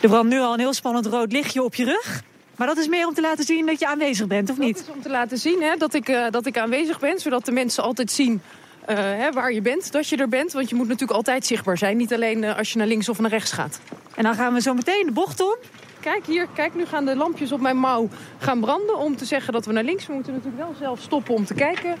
Er 0.00 0.08
brandt 0.08 0.28
nu 0.28 0.40
al 0.40 0.52
een 0.52 0.58
heel 0.58 0.72
spannend 0.72 1.06
rood 1.06 1.32
lichtje 1.32 1.62
op 1.62 1.74
je 1.74 1.84
rug. 1.84 2.22
Maar 2.56 2.66
dat 2.66 2.76
is 2.76 2.88
meer 2.88 3.06
om 3.06 3.14
te 3.14 3.20
laten 3.20 3.44
zien 3.44 3.66
dat 3.66 3.78
je 3.78 3.86
aanwezig 3.86 4.26
bent, 4.26 4.50
of 4.50 4.58
niet? 4.58 4.76
Dat 4.76 4.86
is 4.86 4.94
om 4.94 5.02
te 5.02 5.10
laten 5.10 5.38
zien 5.38 5.62
hè, 5.62 5.76
dat, 5.76 5.94
ik, 5.94 6.08
uh, 6.08 6.26
dat 6.30 6.46
ik 6.46 6.58
aanwezig 6.58 7.00
ben. 7.00 7.18
Zodat 7.18 7.44
de 7.44 7.52
mensen 7.52 7.82
altijd 7.82 8.10
zien 8.10 8.42
uh, 8.90 8.96
hè, 8.96 9.32
waar 9.32 9.52
je 9.52 9.60
bent, 9.60 9.92
dat 9.92 10.08
je 10.08 10.16
er 10.16 10.28
bent. 10.28 10.52
Want 10.52 10.68
je 10.68 10.74
moet 10.74 10.88
natuurlijk 10.88 11.16
altijd 11.16 11.46
zichtbaar 11.46 11.78
zijn. 11.78 11.96
Niet 11.96 12.14
alleen 12.14 12.42
uh, 12.42 12.56
als 12.56 12.72
je 12.72 12.78
naar 12.78 12.86
links 12.86 13.08
of 13.08 13.18
naar 13.18 13.30
rechts 13.30 13.52
gaat. 13.52 13.80
En 14.14 14.22
dan 14.22 14.34
gaan 14.34 14.54
we 14.54 14.60
zo 14.60 14.74
meteen 14.74 15.06
de 15.06 15.12
bocht 15.12 15.40
om. 15.40 15.56
Kijk 16.00 16.26
hier, 16.26 16.48
kijk, 16.54 16.74
nu 16.74 16.86
gaan 16.86 17.04
de 17.04 17.16
lampjes 17.16 17.52
op 17.52 17.60
mijn 17.60 17.76
mouw 17.76 18.08
gaan 18.38 18.60
branden. 18.60 18.98
Om 18.98 19.16
te 19.16 19.24
zeggen 19.24 19.52
dat 19.52 19.66
we 19.66 19.72
naar 19.72 19.84
links. 19.84 20.06
We 20.06 20.12
moeten 20.12 20.32
natuurlijk 20.32 20.62
wel 20.62 20.74
zelf 20.78 21.00
stoppen 21.00 21.34
om 21.34 21.44
te 21.44 21.54
kijken 21.54 21.96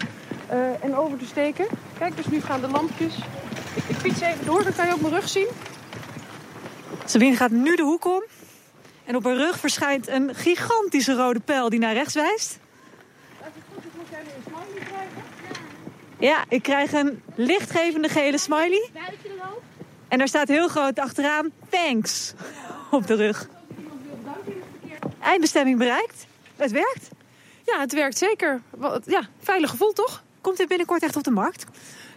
en 0.80 0.96
over 0.96 1.18
te 1.18 1.26
steken. 1.26 1.66
Kijk, 1.98 2.16
dus 2.16 2.26
nu 2.26 2.40
gaan 2.40 2.60
de 2.60 2.68
lampjes. 2.68 3.16
Ik, 3.74 3.82
ik 3.88 3.96
fiets 3.96 4.20
even 4.20 4.44
door, 4.44 4.62
dan 4.64 4.74
kan 4.74 4.86
je 4.86 4.92
ook 4.92 5.00
mijn 5.00 5.14
rug 5.14 5.28
zien. 5.28 5.48
Sabine 7.04 7.36
gaat 7.36 7.50
nu 7.50 7.76
de 7.76 7.82
hoek 7.82 8.04
om. 8.04 8.22
En 9.04 9.16
op 9.16 9.24
haar 9.24 9.36
rug 9.36 9.58
verschijnt 9.58 10.08
een 10.08 10.34
gigantische 10.34 11.14
rode 11.14 11.40
pijl 11.40 11.68
die 11.68 11.78
naar 11.78 11.92
rechts 11.92 12.14
wijst. 12.14 12.58
Ja, 16.18 16.44
ik 16.48 16.62
krijg 16.62 16.92
een 16.92 17.22
lichtgevende 17.34 18.08
gele 18.08 18.38
smiley. 18.38 18.90
En 20.08 20.18
daar 20.18 20.28
staat 20.28 20.48
heel 20.48 20.68
groot 20.68 20.98
achteraan 20.98 21.50
thanks 21.68 22.34
op 22.90 23.06
de 23.06 23.14
rug. 23.14 23.48
Eindbestemming 25.20 25.78
bereikt. 25.78 26.26
Het 26.56 26.70
werkt. 26.70 27.08
Ja, 27.64 27.80
het 27.80 27.92
werkt 27.92 28.18
zeker. 28.18 28.60
Ja, 29.04 29.28
veilig 29.42 29.70
gevoel 29.70 29.92
toch? 29.92 30.22
Komt 30.40 30.56
dit 30.56 30.68
binnenkort 30.68 31.02
echt 31.02 31.16
op 31.16 31.22
de 31.22 31.30
markt? 31.30 31.64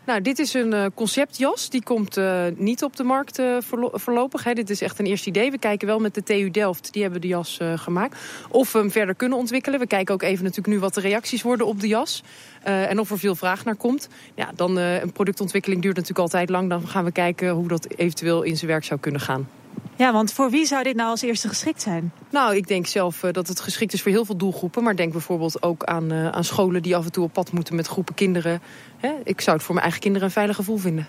Nou, 0.05 0.21
dit 0.21 0.39
is 0.39 0.53
een 0.53 0.73
uh, 0.73 0.85
conceptjas. 0.95 1.69
Die 1.69 1.83
komt 1.83 2.17
uh, 2.17 2.43
niet 2.55 2.83
op 2.83 2.95
de 2.95 3.03
markt 3.03 3.39
uh, 3.39 3.57
voorlo 3.59 3.89
voorlopig. 3.93 4.43
Hè. 4.43 4.53
Dit 4.53 4.69
is 4.69 4.81
echt 4.81 4.99
een 4.99 5.05
eerste 5.05 5.29
idee. 5.29 5.51
We 5.51 5.57
kijken 5.57 5.87
wel 5.87 5.99
met 5.99 6.13
de 6.13 6.23
TU 6.23 6.51
Delft, 6.51 6.93
die 6.93 7.01
hebben 7.01 7.21
de 7.21 7.27
jas 7.27 7.59
gemaakt. 7.75 8.19
Of 8.49 8.71
we 8.71 8.79
hem 8.79 8.91
verder 8.91 9.15
kunnen 9.15 9.37
ontwikkelen. 9.37 9.79
We 9.79 9.87
kijken 9.87 10.13
ook 10.13 10.21
even 10.21 10.43
natuurlijk 10.43 10.75
nu 10.75 10.79
wat 10.79 10.93
de 10.93 11.01
reacties 11.01 11.41
worden 11.41 11.67
op 11.67 11.79
de 11.79 11.87
jas. 11.87 12.23
en 12.63 12.99
of 12.99 13.11
er 13.11 13.19
veel 13.19 13.35
vraag 13.35 13.65
naar 13.65 13.75
komt. 13.75 14.09
Ja, 14.35 14.51
dan 14.55 14.75
een 14.75 15.11
productontwikkeling 15.11 15.81
duurt 15.81 15.95
natuurlijk 15.95 16.23
altijd 16.23 16.49
lang. 16.49 16.69
Dan 16.69 16.87
gaan 16.87 17.03
we 17.03 17.11
kijken 17.11 17.49
hoe 17.49 17.67
dat 17.67 17.87
eventueel 17.95 18.41
in 18.41 18.57
zijn 18.57 18.71
werk 18.71 18.83
zou 18.83 18.99
kunnen 18.99 19.21
gaan. 19.21 19.47
Ja, 19.95 20.13
want 20.13 20.33
voor 20.33 20.49
wie 20.49 20.65
zou 20.65 20.83
dit 20.83 20.95
nou 20.95 21.09
als 21.09 21.21
eerste 21.21 21.47
geschikt 21.47 21.81
zijn? 21.81 22.11
Nou, 22.29 22.55
ik 22.55 22.67
denk 22.67 22.87
zelf 22.87 23.23
uh, 23.23 23.31
dat 23.31 23.47
het 23.47 23.59
geschikt 23.59 23.93
is 23.93 24.01
voor 24.01 24.11
heel 24.11 24.25
veel 24.25 24.37
doelgroepen. 24.37 24.83
Maar 24.83 24.95
denk 24.95 25.11
bijvoorbeeld 25.11 25.63
ook 25.63 25.83
aan, 25.83 26.13
uh, 26.13 26.29
aan 26.29 26.43
scholen 26.43 26.81
die 26.81 26.95
af 26.95 27.05
en 27.05 27.11
toe 27.11 27.23
op 27.23 27.33
pad 27.33 27.51
moeten 27.51 27.75
met 27.75 27.87
groepen 27.87 28.13
kinderen. 28.13 28.61
Hè? 28.97 29.11
Ik 29.23 29.41
zou 29.41 29.55
het 29.55 29.65
voor 29.65 29.73
mijn 29.73 29.85
eigen 29.85 30.03
kinderen 30.03 30.27
een 30.27 30.33
veilig 30.33 30.55
gevoel 30.55 30.77
vinden. 30.77 31.07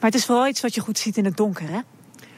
Maar 0.00 0.10
het 0.10 0.14
is 0.14 0.26
vooral 0.26 0.46
iets 0.46 0.60
wat 0.60 0.74
je 0.74 0.80
goed 0.80 0.98
ziet 0.98 1.16
in 1.16 1.24
het 1.24 1.36
donker, 1.36 1.68
hè? 1.68 1.80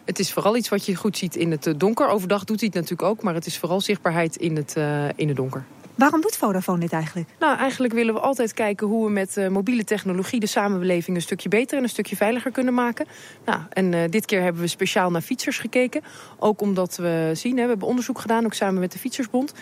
Het 0.05 0.19
is 0.19 0.33
vooral 0.33 0.57
iets 0.57 0.69
wat 0.69 0.87
je 0.87 0.95
goed 0.95 1.17
ziet 1.17 1.37
in 1.37 1.50
het 1.50 1.75
donker. 1.76 2.09
Overdag 2.09 2.45
doet 2.45 2.61
hij 2.61 2.71
het 2.73 2.81
natuurlijk 2.81 3.09
ook, 3.09 3.23
maar 3.23 3.35
het 3.35 3.47
is 3.47 3.59
vooral 3.59 3.81
zichtbaarheid 3.81 4.37
in 4.37 4.57
het, 4.57 4.75
uh, 4.78 5.05
in 5.17 5.28
het 5.28 5.37
donker. 5.37 5.64
Waarom 5.99 6.21
doet 6.21 6.37
Vodafone 6.37 6.81
dit 6.81 6.93
eigenlijk? 6.93 7.28
Nou, 7.38 7.59
eigenlijk 7.59 7.95
willen 7.95 8.14
we 8.14 8.21
altijd 8.21 8.55
kijken 8.55 8.87
hoe 8.87 9.05
we 9.05 9.11
met 9.11 9.37
uh, 9.37 9.49
mobiele 9.49 9.85
technologie 9.85 10.40
de 10.40 10.47
samenleving 10.47 11.17
een 11.17 11.23
stukje 11.23 11.49
beter 11.49 11.76
en 11.76 11.83
een 11.83 11.88
stukje 11.88 12.17
veiliger 12.17 12.50
kunnen 12.50 12.75
maken. 12.75 13.07
Nou, 13.45 13.61
en 13.71 13.93
uh, 13.93 14.00
dit 14.09 14.26
keer 14.26 14.43
hebben 14.43 14.62
we 14.62 14.69
speciaal 14.69 15.11
naar 15.11 15.21
fietsers 15.21 15.59
gekeken. 15.59 16.02
Ook 16.38 16.61
omdat 16.61 16.97
we 16.97 17.31
zien, 17.35 17.57
hè, 17.57 17.62
we 17.62 17.69
hebben 17.69 17.88
onderzoek 17.88 18.19
gedaan, 18.19 18.45
ook 18.45 18.55
samen 18.55 18.81
met 18.81 18.93
de 18.93 18.99
Fietsersbond. 18.99 19.55
30% 19.55 19.57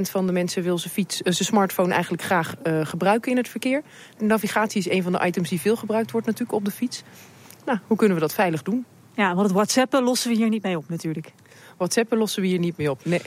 van 0.00 0.26
de 0.26 0.32
mensen 0.32 0.62
wil 0.62 0.78
zijn, 0.78 0.92
fiets, 0.92 1.16
uh, 1.22 1.32
zijn 1.32 1.48
smartphone 1.48 1.92
eigenlijk 1.92 2.22
graag 2.22 2.54
gebruiken 2.82 3.30
in 3.30 3.36
het 3.36 3.48
verkeer. 3.48 3.82
De 4.18 4.24
navigatie 4.24 4.78
is 4.78 4.90
een 4.90 5.02
van 5.02 5.12
de 5.12 5.26
items 5.26 5.48
die 5.48 5.60
veel 5.60 5.76
gebruikt 5.76 6.10
wordt 6.10 6.26
natuurlijk 6.26 6.58
op 6.58 6.64
de 6.64 6.70
fiets. 6.70 7.02
Nou, 7.64 7.78
hoe 7.86 7.96
kunnen 7.96 8.16
we 8.16 8.22
dat 8.22 8.34
veilig 8.34 8.62
doen? 8.62 8.84
Ja, 9.16 9.34
want 9.34 9.46
het 9.46 9.52
WhatsAppen 9.52 10.02
lossen 10.02 10.30
we 10.30 10.36
hier 10.36 10.48
niet 10.48 10.62
mee 10.62 10.76
op 10.76 10.88
natuurlijk. 10.88 11.32
WhatsAppen 11.76 12.18
lossen 12.18 12.42
we 12.42 12.48
hier 12.48 12.58
niet 12.58 12.76
mee 12.76 12.90
op, 12.90 13.04
nee. 13.04 13.22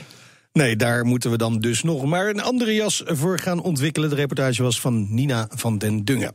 Nee, 0.52 0.76
daar 0.76 1.04
moeten 1.04 1.30
we 1.30 1.36
dan 1.36 1.60
dus 1.60 1.82
nog 1.82 2.04
maar 2.04 2.28
een 2.28 2.42
andere 2.42 2.74
jas 2.74 3.02
voor 3.06 3.38
gaan 3.38 3.62
ontwikkelen. 3.62 4.08
De 4.08 4.14
reportage 4.14 4.62
was 4.62 4.80
van 4.80 5.06
Nina 5.14 5.46
van 5.50 5.78
den 5.78 6.04
Dungen. 6.04 6.32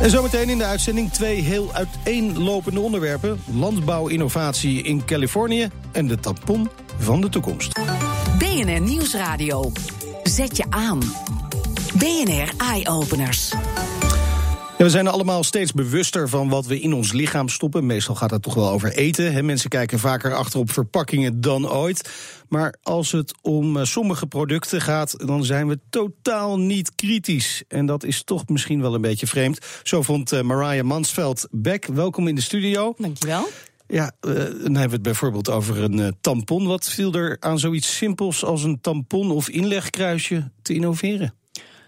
En 0.00 0.10
zometeen 0.10 0.48
in 0.48 0.58
de 0.58 0.64
uitzending 0.64 1.12
twee 1.12 1.40
heel 1.40 1.72
uiteenlopende 1.72 2.80
onderwerpen. 2.80 3.40
Landbouwinnovatie 3.54 4.82
in 4.82 5.04
Californië 5.04 5.68
en 5.92 6.06
de 6.06 6.20
tampon 6.20 6.70
van 6.98 7.20
de 7.20 7.28
toekomst. 7.28 7.72
BNR 8.38 8.80
Nieuwsradio. 8.80 9.72
Zet 10.22 10.56
je 10.56 10.64
aan. 10.70 11.00
BNR 11.98 12.52
Eye 12.58 12.88
Openers. 12.88 13.52
We 14.82 14.90
zijn 14.90 15.08
allemaal 15.08 15.44
steeds 15.44 15.72
bewuster 15.72 16.28
van 16.28 16.48
wat 16.48 16.66
we 16.66 16.80
in 16.80 16.92
ons 16.92 17.12
lichaam 17.12 17.48
stoppen. 17.48 17.86
Meestal 17.86 18.14
gaat 18.14 18.30
het 18.30 18.42
toch 18.42 18.54
wel 18.54 18.70
over 18.70 18.92
eten. 18.92 19.32
Hè? 19.32 19.42
Mensen 19.42 19.70
kijken 19.70 19.98
vaker 19.98 20.34
achter 20.34 20.60
op 20.60 20.70
verpakkingen 20.70 21.40
dan 21.40 21.70
ooit. 21.70 22.10
Maar 22.48 22.74
als 22.82 23.12
het 23.12 23.34
om 23.42 23.76
uh, 23.76 23.84
sommige 23.84 24.26
producten 24.26 24.80
gaat, 24.80 25.26
dan 25.26 25.44
zijn 25.44 25.68
we 25.68 25.78
totaal 25.90 26.58
niet 26.58 26.94
kritisch. 26.94 27.62
En 27.68 27.86
dat 27.86 28.04
is 28.04 28.24
toch 28.24 28.48
misschien 28.48 28.80
wel 28.80 28.94
een 28.94 29.00
beetje 29.00 29.26
vreemd. 29.26 29.58
Zo 29.82 30.02
vond 30.02 30.32
uh, 30.32 30.40
Mariah 30.40 30.84
Mansveld 30.84 31.48
Beck. 31.50 31.86
Welkom 31.86 32.28
in 32.28 32.34
de 32.34 32.40
studio. 32.40 32.94
Dankjewel. 32.98 33.48
Ja, 33.86 34.12
uh, 34.20 34.34
dan 34.34 34.44
hebben 34.46 34.72
we 34.72 34.80
het 34.80 35.02
bijvoorbeeld 35.02 35.50
over 35.50 35.82
een 35.82 36.16
tampon. 36.20 36.66
Wat 36.66 36.88
viel 36.88 37.14
er 37.14 37.36
aan 37.40 37.58
zoiets 37.58 37.96
simpels 37.96 38.44
als 38.44 38.62
een 38.62 38.80
tampon 38.80 39.30
of 39.30 39.48
inlegkruisje 39.48 40.50
te 40.62 40.74
innoveren? 40.74 41.34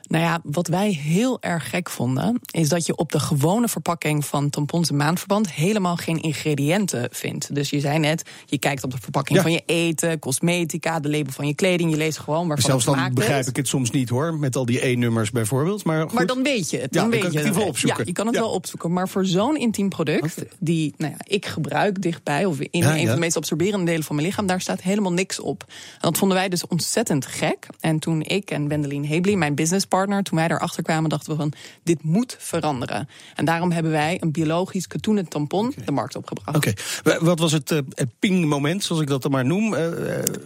Nou 0.08 0.24
ja, 0.24 0.40
wat 0.42 0.66
wij 0.66 0.90
heel 0.90 1.42
erg 1.42 1.70
gek 1.70 1.90
vonden, 1.90 2.40
is 2.50 2.68
dat 2.68 2.86
je 2.86 2.96
op 2.96 3.12
de 3.12 3.20
gewone 3.20 3.68
verpakking 3.68 4.24
van 4.24 4.50
tampons 4.50 4.90
en 4.90 4.96
maandverband 4.96 5.52
helemaal 5.52 5.96
geen 5.96 6.22
ingrediënten 6.22 7.08
vindt. 7.10 7.54
Dus 7.54 7.70
je 7.70 7.80
zei 7.80 7.98
net, 7.98 8.22
je 8.46 8.58
kijkt 8.58 8.84
op 8.84 8.90
de 8.90 8.98
verpakking 9.00 9.36
ja. 9.36 9.42
van 9.42 9.52
je 9.52 9.62
eten, 9.66 10.18
cosmetica, 10.18 11.00
de 11.00 11.10
label 11.10 11.32
van 11.32 11.46
je 11.46 11.54
kleding, 11.54 11.90
je 11.90 11.96
leest 11.96 12.18
gewoon 12.18 12.48
waarvan 12.48 12.70
Zelfs 12.70 12.86
het 12.86 12.94
dan 12.94 13.14
begrijp 13.14 13.46
ik 13.46 13.56
het 13.56 13.68
soms 13.68 13.90
niet 13.90 14.08
hoor, 14.08 14.34
met 14.34 14.56
al 14.56 14.64
die 14.64 14.86
E-nummers 14.86 15.30
bijvoorbeeld. 15.30 15.84
Maar, 15.84 16.02
goed. 16.02 16.12
maar 16.12 16.26
dan 16.26 16.42
weet 16.42 16.70
je 16.70 16.78
het. 16.78 16.92
Dan 16.92 17.04
ja, 17.04 17.10
weet 17.10 17.20
kan 17.20 17.32
je 17.32 17.38
het 17.38 17.46
geval 17.46 17.66
opzoeken. 17.66 17.98
Ja, 17.98 18.06
je 18.06 18.12
kan 18.12 18.26
het 18.26 18.34
ja. 18.34 18.40
wel 18.40 18.50
opzoeken. 18.50 18.92
Maar 18.92 19.08
voor 19.08 19.26
zo'n 19.26 19.56
intiem 19.56 19.88
product, 19.88 20.38
okay. 20.38 20.48
die 20.58 20.94
nou 20.96 21.12
ja, 21.12 21.18
ik 21.24 21.46
gebruik 21.46 22.02
dichtbij, 22.02 22.44
of 22.44 22.60
in 22.60 22.68
Ja, 22.80 22.96
een 22.96 23.06
van 23.06 23.14
de 23.14 23.20
meest 23.20 23.36
absorberende 23.36 23.84
delen 23.84 24.04
van 24.04 24.14
mijn 24.14 24.26
lichaam, 24.26 24.46
daar 24.46 24.60
staat 24.60 24.82
helemaal 24.82 25.12
niks 25.12 25.40
op. 25.40 25.64
En 25.68 25.98
dat 26.00 26.18
vonden 26.18 26.36
wij 26.36 26.48
dus 26.48 26.66
ontzettend 26.66 27.26
gek. 27.26 27.66
En 27.80 27.98
toen 27.98 28.22
ik 28.22 28.50
en 28.50 28.68
Wendelin 28.68 29.04
Hebli, 29.04 29.36
mijn 29.36 29.54
businesspartner, 29.94 30.22
toen 30.22 30.38
wij 30.38 30.48
daarachter 30.48 30.82
kwamen, 30.82 31.10
dachten 31.10 31.30
we 31.30 31.36
van 31.38 31.52
dit 31.82 32.02
moet 32.02 32.36
veranderen. 32.38 33.08
En 33.34 33.44
daarom 33.44 33.70
hebben 33.70 33.92
wij 33.92 34.16
een 34.20 34.32
biologisch 34.32 34.86
katoenen 34.86 35.28
tampon 35.28 35.74
de 35.84 35.92
markt 35.92 36.16
opgebracht. 36.16 36.56
Oké, 36.56 36.72
okay. 37.02 37.18
wat 37.18 37.38
was 37.38 37.52
het 37.52 37.70
uh, 37.70 37.78
ping-moment, 38.18 38.84
zoals 38.84 39.02
ik 39.02 39.08
dat 39.08 39.22
dan 39.22 39.30
maar 39.30 39.44
noem? 39.44 39.74
Uh, 39.74 39.86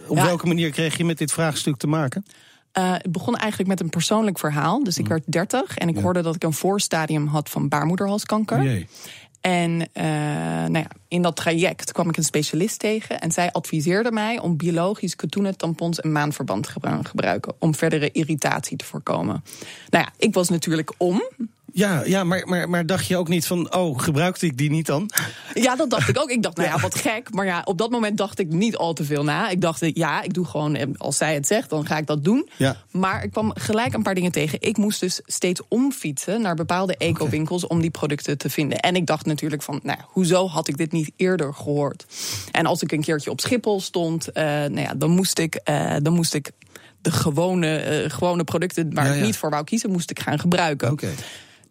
op 0.07 0.17
Ja. 0.17 0.23
welke 0.25 0.47
manier 0.47 0.71
kreeg 0.71 0.97
je 0.97 1.05
met 1.05 1.17
dit 1.17 1.31
vraagstuk 1.31 1.77
te 1.77 1.87
maken? 1.87 2.25
Uh, 2.77 2.91
het 2.93 3.11
begon 3.11 3.35
eigenlijk 3.35 3.69
met 3.69 3.79
een 3.79 3.89
persoonlijk 3.89 4.39
verhaal. 4.39 4.83
Dus 4.83 4.97
ik 4.97 5.07
werd 5.07 5.23
30 5.25 5.77
en 5.77 5.89
ik 5.89 5.95
Ja. 5.95 6.01
hoorde 6.01 6.21
dat 6.21 6.35
ik 6.35 6.43
een 6.43 6.53
voorstadium 6.53 7.27
had 7.27 7.49
van 7.49 7.67
baarmoederhalskanker. 7.67 8.59
Oh. 8.59 8.83
En 9.41 9.87
eh, 9.93 10.03
nou 10.03 10.77
ja, 10.77 10.89
in 11.07 11.21
dat 11.21 11.35
traject 11.35 11.91
kwam 11.91 12.09
ik 12.09 12.17
een 12.17 12.23
specialist 12.23 12.79
tegen. 12.79 13.19
En 13.21 13.31
zij 13.31 13.51
adviseerde 13.51 14.11
mij 14.11 14.39
om 14.39 14.57
biologisch 14.57 15.15
katoenen 15.15 15.57
tampons 15.57 15.99
en 15.99 16.11
maandverband 16.11 16.63
te 16.63 16.71
gebru- 16.71 17.03
gebruiken. 17.03 17.53
Om 17.59 17.75
verdere 17.75 18.11
irritatie 18.11 18.77
te 18.77 18.85
voorkomen. 18.85 19.43
Nou 19.89 20.03
ja, 20.03 20.11
ik 20.17 20.33
was 20.33 20.49
natuurlijk 20.49 20.93
om. 20.97 21.23
Ja, 21.79 22.03
Ja, 22.05 22.23
maar, 22.23 22.47
maar, 22.47 22.69
maar 22.69 22.85
dacht 22.85 23.07
je 23.07 23.17
ook 23.17 23.27
niet 23.27 23.47
van, 23.47 23.73
oh, 23.73 23.99
gebruikte 23.99 24.45
ik 24.45 24.57
die 24.57 24.69
niet 24.69 24.85
dan? 24.85 25.09
Ja, 25.53 25.75
dat 25.75 25.89
dacht 25.89 26.09
ik 26.09 26.19
ook. 26.19 26.29
Ik 26.29 26.43
dacht, 26.43 26.57
nou 26.57 26.69
ja, 26.69 26.79
wat 26.79 26.95
gek. 26.95 27.33
Maar 27.33 27.45
ja, 27.45 27.61
op 27.63 27.77
dat 27.77 27.89
moment 27.89 28.17
dacht 28.17 28.39
ik 28.39 28.47
niet 28.47 28.75
al 28.75 28.93
te 28.93 29.03
veel 29.03 29.23
na. 29.23 29.49
Ik 29.49 29.61
dacht, 29.61 29.85
ja, 29.93 30.21
ik 30.21 30.33
doe 30.33 30.45
gewoon, 30.45 30.75
eh, 30.75 30.87
als 30.97 31.17
zij 31.17 31.33
het 31.33 31.47
zegt, 31.47 31.69
dan 31.69 31.85
ga 31.85 31.97
ik 31.97 32.07
dat 32.07 32.23
doen. 32.23 32.49
Ja. 32.57 32.75
Maar 32.91 33.23
ik 33.23 33.31
kwam 33.31 33.51
gelijk 33.53 33.93
een 33.93 34.03
paar 34.03 34.15
dingen 34.15 34.31
tegen. 34.31 34.61
Ik 34.61 34.77
moest 34.77 34.99
dus 34.99 35.21
steeds 35.25 35.61
omfietsen 35.67 36.41
naar 36.41 36.55
bepaalde 36.55 36.97
eco-winkels 36.97 37.67
om 37.67 37.81
die 37.81 37.89
producten 37.89 38.37
te 38.37 38.49
vinden. 38.49 38.79
En 38.79 38.95
ik 38.95 39.05
dacht 39.05 39.25
natuurlijk 39.25 39.61
van, 39.61 39.79
nou, 39.83 39.99
hoezo 40.03 40.47
had 40.47 40.67
ik 40.67 40.77
dit 40.77 40.91
niet 40.91 41.11
eerder 41.15 41.53
gehoord? 41.53 42.05
En 42.51 42.65
als 42.65 42.81
ik 42.81 42.91
een 42.91 43.01
keertje 43.01 43.31
op 43.31 43.41
Schiphol 43.41 43.81
stond, 43.81 44.27
uh, 44.27 44.43
nou 44.43 44.79
ja, 44.79 44.93
dan 44.95 45.09
moest 45.09 45.39
ik, 45.39 45.59
uh, 45.69 45.95
dan 46.01 46.13
moest 46.13 46.33
ik 46.33 46.51
de 47.01 47.11
gewone, 47.11 48.03
uh, 48.03 48.09
gewone 48.09 48.43
producten 48.43 48.93
waar 48.93 49.05
ja, 49.05 49.11
ja. 49.11 49.17
ik 49.17 49.25
niet 49.25 49.37
voor 49.37 49.49
wou 49.49 49.63
kiezen, 49.63 49.91
moest 49.91 50.11
ik 50.11 50.19
gaan 50.19 50.39
gebruiken. 50.39 50.91
Okay. 50.91 51.13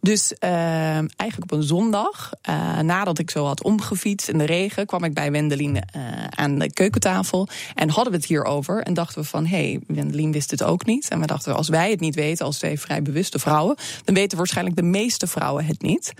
Dus 0.01 0.33
uh, 0.45 0.51
eigenlijk 0.97 1.43
op 1.43 1.53
een 1.53 1.63
zondag, 1.63 2.31
uh, 2.49 2.79
nadat 2.79 3.19
ik 3.19 3.31
zo 3.31 3.45
had 3.45 3.63
omgefietst 3.63 4.29
in 4.29 4.39
de 4.39 4.45
regen, 4.45 4.87
kwam 4.87 5.05
ik 5.05 5.15
bij 5.15 5.31
Wendelin 5.31 5.77
uh, 5.77 6.25
aan 6.31 6.59
de 6.59 6.73
keukentafel. 6.73 7.49
En 7.75 7.91
hadden 7.91 8.13
we 8.13 8.19
het 8.19 8.27
hierover. 8.27 8.83
En 8.83 8.95
dachten 8.95 9.23
we 9.23 9.29
van, 9.29 9.47
hé, 9.47 9.57
hey, 9.57 9.81
Wendelin 9.87 10.33
wist 10.33 10.51
het 10.51 10.63
ook 10.63 10.87
niet. 10.87 11.09
En 11.09 11.21
we 11.21 11.27
dachten, 11.27 11.57
als 11.57 11.69
wij 11.69 11.91
het 11.91 12.01
niet 12.01 12.15
weten, 12.15 12.47
als 12.47 12.59
twee 12.59 12.81
vrij 12.81 13.03
bewuste 13.03 13.39
vrouwen, 13.39 13.77
dan 14.05 14.15
weten 14.15 14.39
waarschijnlijk 14.39 14.77
de 14.77 14.83
meeste 14.83 15.27
vrouwen 15.27 15.65
het 15.65 15.83
niet. 15.83 16.13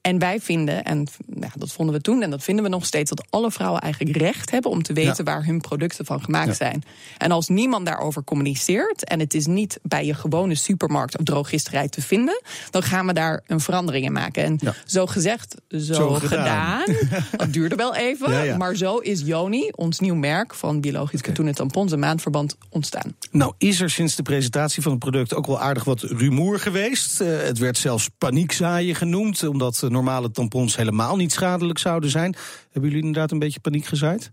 En 0.00 0.18
wij 0.18 0.40
vinden, 0.40 0.84
en 0.84 1.06
nou, 1.26 1.52
dat 1.56 1.72
vonden 1.72 1.94
we 1.94 2.00
toen 2.00 2.22
en 2.22 2.30
dat 2.30 2.42
vinden 2.42 2.64
we 2.64 2.70
nog 2.70 2.86
steeds, 2.86 3.10
dat 3.10 3.26
alle 3.30 3.50
vrouwen 3.50 3.80
eigenlijk 3.80 4.16
recht 4.16 4.50
hebben 4.50 4.70
om 4.70 4.82
te 4.82 4.92
weten 4.92 5.24
ja. 5.24 5.32
waar 5.32 5.44
hun 5.44 5.60
producten 5.60 6.04
van 6.04 6.22
gemaakt 6.22 6.46
ja. 6.46 6.54
zijn. 6.54 6.82
En 7.18 7.30
als 7.30 7.48
niemand 7.48 7.86
daarover 7.86 8.24
communiceert 8.24 9.04
en 9.04 9.20
het 9.20 9.34
is 9.34 9.46
niet 9.46 9.78
bij 9.82 10.06
je 10.06 10.14
gewone 10.14 10.54
supermarkt 10.54 11.18
of 11.18 11.24
drogisterij 11.24 11.88
te 11.88 12.02
vinden, 12.02 12.42
dan 12.70 12.82
gaan 12.82 13.06
we 13.06 13.12
daar 13.12 13.42
een 13.46 13.60
verandering 13.60 14.04
in 14.04 14.12
maken. 14.12 14.44
En 14.44 14.58
ja. 14.60 14.74
zo 14.86 15.06
gezegd, 15.06 15.54
zo, 15.68 15.78
zo 15.78 16.10
gedaan. 16.10 16.82
gedaan. 16.84 17.24
dat 17.36 17.52
duurde 17.52 17.74
wel 17.74 17.94
even, 17.94 18.58
maar 18.58 18.76
zo 18.76 18.96
is 18.96 19.20
Joni, 19.20 19.70
ons 19.74 19.98
nieuw 19.98 20.14
merk 20.14 20.54
van 20.54 20.80
biologisch 20.80 21.18
okay. 21.18 21.30
katoen 21.30 21.46
en 21.46 21.54
tampons 21.54 21.92
en 21.92 21.98
maandverband 21.98 22.56
ontstaan. 22.68 23.14
Nou, 23.30 23.52
is 23.58 23.80
er 23.80 23.90
sinds 23.90 24.14
de 24.14 24.22
presentatie 24.22 24.82
van 24.82 24.90
het 24.90 25.00
product 25.00 25.34
ook 25.34 25.46
wel 25.46 25.60
aardig 25.60 25.84
wat 25.84 26.02
rumoer 26.02 26.58
geweest? 26.58 27.20
Uh, 27.20 27.28
het 27.42 27.58
werd 27.58 27.78
zelfs 27.78 28.08
paniekzaaien 28.18 28.94
genoemd, 28.94 29.44
omdat 29.44 29.88
normale 29.90 30.30
tampons 30.30 30.76
helemaal 30.76 31.16
niet 31.16 31.32
schadelijk 31.32 31.78
zouden 31.78 32.10
zijn. 32.10 32.34
Hebben 32.70 32.90
jullie 32.90 33.04
inderdaad 33.06 33.30
een 33.30 33.38
beetje 33.38 33.60
paniek 33.60 33.84
gezaaid? 33.84 34.32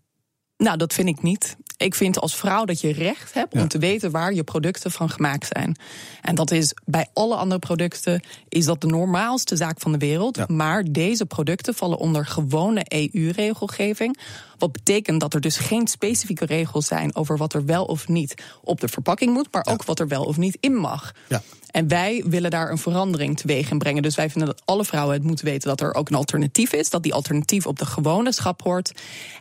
Nou, 0.58 0.78
dat 0.78 0.94
vind 0.94 1.08
ik 1.10 1.22
niet. 1.22 1.58
Ik 1.77 1.96
vind 1.96 2.19
als 2.19 2.36
vrouw 2.36 2.65
dat 2.65 2.81
je 2.81 2.91
recht 2.93 3.34
hebt 3.34 3.53
om 3.53 3.60
ja. 3.60 3.67
te 3.67 3.79
weten 3.79 4.12
waar 4.12 4.34
je 4.34 4.43
producten 4.43 4.91
van 4.91 5.10
gemaakt 5.10 5.48
zijn. 5.53 5.75
En 6.22 6.36
dat 6.36 6.51
is 6.51 6.74
bij 6.86 7.07
alle 7.13 7.36
andere 7.36 7.60
producten 7.60 8.24
is 8.50 8.65
dat 8.65 8.81
de 8.81 8.88
normaalste 8.88 9.55
zaak 9.55 9.79
van 9.79 9.91
de 9.91 9.98
wereld. 9.98 10.38
Ja. 10.38 10.46
Maar 10.48 10.84
deze 10.91 11.25
producten 11.25 11.74
vallen 11.74 11.98
onder 11.98 12.25
gewone 12.25 12.86
EU-regelgeving. 12.88 14.17
Wat 14.57 14.72
betekent 14.72 15.19
dat 15.19 15.34
er 15.34 15.41
dus 15.41 15.57
geen 15.57 15.88
specifieke 15.88 16.46
regels 16.46 16.88
zijn 16.88 17.15
over 17.15 17.38
wat 17.38 17.53
er 17.53 17.65
wel 17.65 17.86
of 17.86 18.07
niet 18.07 18.43
op 18.63 18.79
de 18.79 18.88
verpakking 18.88 19.34
moet, 19.34 19.48
maar 19.51 19.65
ja. 19.65 19.72
ook 19.72 19.84
wat 19.84 20.00
er 20.00 20.07
wel 20.07 20.24
of 20.24 20.38
niet 20.38 20.57
in 20.60 20.75
mag. 20.75 21.13
Ja. 21.27 21.41
En 21.72 21.88
wij 21.88 22.24
willen 22.27 22.51
daar 22.51 22.72
een 22.72 22.77
verandering 22.77 23.38
teweeg 23.38 23.72
in 23.72 23.77
brengen. 23.77 24.01
Dus 24.01 24.15
wij 24.15 24.29
vinden 24.29 24.50
dat 24.50 24.62
alle 24.65 24.86
vrouwen 24.86 25.15
het 25.15 25.24
moeten 25.24 25.46
weten 25.46 25.69
dat 25.69 25.81
er 25.81 25.93
ook 25.93 26.10
een 26.10 26.15
alternatief 26.15 26.74
is. 26.74 26.89
Dat 26.89 27.03
die 27.03 27.13
alternatief 27.13 27.65
op 27.65 27.79
de 27.79 27.86
gewone 27.86 28.31
schap 28.31 28.62
hoort. 28.62 28.91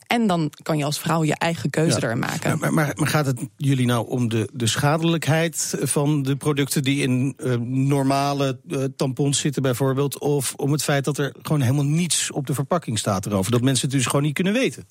En 0.07 0.27
dan 0.27 0.53
kan 0.63 0.79
je 0.79 0.85
als 0.85 0.99
vrouw 0.99 1.25
je 1.25 1.35
eigen 1.35 1.71
keuze 1.71 2.01
ja. 2.01 2.07
erin 2.07 2.19
maken. 2.19 2.26
Maar, 2.59 2.73
maar, 2.73 2.93
maar, 2.97 3.09
gaat 3.09 3.27
het 3.27 3.41
jullie 3.57 3.87
nou 3.87 4.09
om 4.09 4.29
de, 4.29 4.49
de 4.53 4.67
schadelijkheid 4.67 5.77
van 5.81 6.23
de 6.23 6.37
producten 6.37 6.83
die 6.83 7.03
in 7.03 7.35
uh, 7.39 7.55
normale 7.67 8.59
uh, 8.69 8.85
tampons 8.97 9.39
zitten, 9.39 9.63
bijvoorbeeld? 9.63 10.19
Of 10.19 10.55
om 10.57 10.73
het 10.73 10.83
feit 10.83 11.05
dat 11.05 11.19
er 11.19 11.35
gewoon 11.43 11.61
helemaal 11.61 11.85
niets 11.85 12.31
op 12.31 12.47
de 12.47 12.55
verpakking 12.55 12.99
staat 12.99 13.27
erover? 13.27 13.53
Dat 13.53 13.61
mensen 13.61 13.89
het 13.89 13.97
dus 13.97 14.07
gewoon 14.07 14.23
niet 14.23 14.35
kunnen 14.35 14.53
weten? 14.53 14.85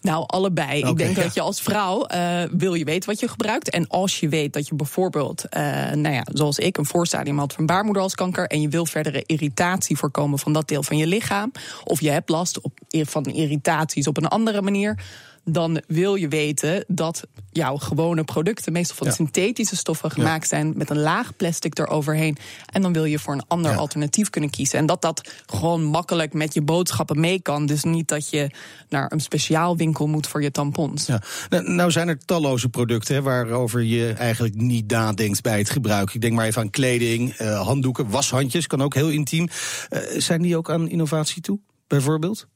Nou, 0.00 0.24
allebei. 0.26 0.78
Okay, 0.78 0.90
ik 0.90 0.96
denk 0.96 1.16
ja. 1.16 1.22
dat 1.22 1.34
je 1.34 1.40
als 1.40 1.60
vrouw 1.60 2.06
uh, 2.14 2.42
wil 2.50 2.74
je 2.74 2.84
weten 2.84 3.08
wat 3.08 3.20
je 3.20 3.28
gebruikt. 3.28 3.70
En 3.70 3.86
als 3.86 4.20
je 4.20 4.28
weet 4.28 4.52
dat 4.52 4.68
je 4.68 4.74
bijvoorbeeld, 4.74 5.44
uh, 5.56 5.62
nou 5.90 6.14
ja, 6.14 6.26
zoals 6.32 6.58
ik, 6.58 6.76
een 6.76 6.86
voorstadium 6.86 7.38
had 7.38 7.52
van 7.52 7.66
baarmoederhalskanker. 7.66 8.46
en 8.46 8.60
je 8.60 8.68
wil 8.68 8.86
verdere 8.86 9.22
irritatie 9.26 9.96
voorkomen 9.96 10.38
van 10.38 10.52
dat 10.52 10.68
deel 10.68 10.82
van 10.82 10.96
je 10.96 11.06
lichaam. 11.06 11.52
of 11.84 12.00
je 12.00 12.10
hebt 12.10 12.28
last 12.28 12.60
op, 12.60 12.78
van 12.88 13.24
irritaties 13.24 14.06
op 14.06 14.16
een 14.16 14.28
andere 14.28 14.62
manier 14.62 14.98
dan 15.52 15.82
wil 15.86 16.14
je 16.14 16.28
weten 16.28 16.84
dat 16.88 17.22
jouw 17.50 17.76
gewone 17.76 18.24
producten 18.24 18.72
meestal 18.72 18.96
van 18.96 19.06
ja. 19.06 19.12
synthetische 19.12 19.76
stoffen 19.76 20.10
gemaakt 20.10 20.42
ja. 20.42 20.48
zijn 20.48 20.72
met 20.76 20.90
een 20.90 20.98
laag 20.98 21.36
plastic 21.36 21.78
eroverheen. 21.78 22.36
En 22.72 22.82
dan 22.82 22.92
wil 22.92 23.04
je 23.04 23.18
voor 23.18 23.34
een 23.34 23.46
ander 23.46 23.70
ja. 23.70 23.76
alternatief 23.76 24.30
kunnen 24.30 24.50
kiezen. 24.50 24.78
En 24.78 24.86
dat 24.86 25.02
dat 25.02 25.30
gewoon 25.46 25.84
makkelijk 25.84 26.32
met 26.32 26.54
je 26.54 26.62
boodschappen 26.62 27.20
mee 27.20 27.42
kan. 27.42 27.66
Dus 27.66 27.84
niet 27.84 28.08
dat 28.08 28.30
je 28.30 28.50
naar 28.88 29.12
een 29.12 29.20
speciaal 29.20 29.76
winkel 29.76 30.06
moet 30.06 30.26
voor 30.26 30.42
je 30.42 30.50
tampons. 30.50 31.06
Ja. 31.06 31.22
Nou, 31.48 31.72
nou 31.72 31.90
zijn 31.90 32.08
er 32.08 32.18
talloze 32.18 32.68
producten 32.68 33.14
hè, 33.14 33.22
waarover 33.22 33.82
je 33.82 34.12
eigenlijk 34.12 34.54
niet 34.54 34.90
nadenkt 34.90 35.42
bij 35.42 35.58
het 35.58 35.70
gebruik. 35.70 36.14
Ik 36.14 36.20
denk 36.20 36.34
maar 36.34 36.46
even 36.46 36.62
aan 36.62 36.70
kleding, 36.70 37.40
uh, 37.40 37.60
handdoeken, 37.60 38.10
washandjes, 38.10 38.66
kan 38.66 38.82
ook 38.82 38.94
heel 38.94 39.10
intiem. 39.10 39.48
Uh, 39.90 40.00
zijn 40.16 40.42
die 40.42 40.56
ook 40.56 40.70
aan 40.70 40.88
innovatie 40.88 41.42
toe, 41.42 41.58
bijvoorbeeld? 41.86 42.46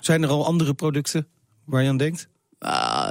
Zijn 0.00 0.22
er 0.22 0.28
al 0.28 0.46
andere 0.46 0.74
producten 0.74 1.26
waar 1.70 1.82
je 1.82 1.88
aan 1.88 1.96
denkt? 1.96 2.28
Uh, 2.66 3.10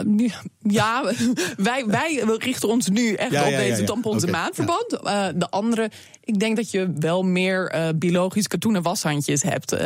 ja, 0.60 1.04
wij, 1.58 1.86
wij 1.86 2.24
richten 2.38 2.69
ons 2.69 2.88
nu 2.88 3.13
echt 3.13 3.32
ja, 3.32 3.43
op 3.43 3.50
ja, 3.50 3.58
deze 3.58 3.82
ja, 3.82 3.88
tampons 3.88 4.24
en 4.24 4.30
okay, 4.30 4.41
maandverband. 4.41 4.93
Uh, 5.04 5.28
de 5.36 5.50
andere, 5.50 5.91
ik 6.24 6.39
denk 6.39 6.56
dat 6.56 6.72
je 6.72 6.93
wel 7.00 7.24
meer 7.24 7.76
uh, 7.76 7.88
biologisch 7.95 8.48
katoenen 8.48 8.82
washandjes 8.82 9.43
hebt. 9.43 9.74
Uh, 9.74 9.80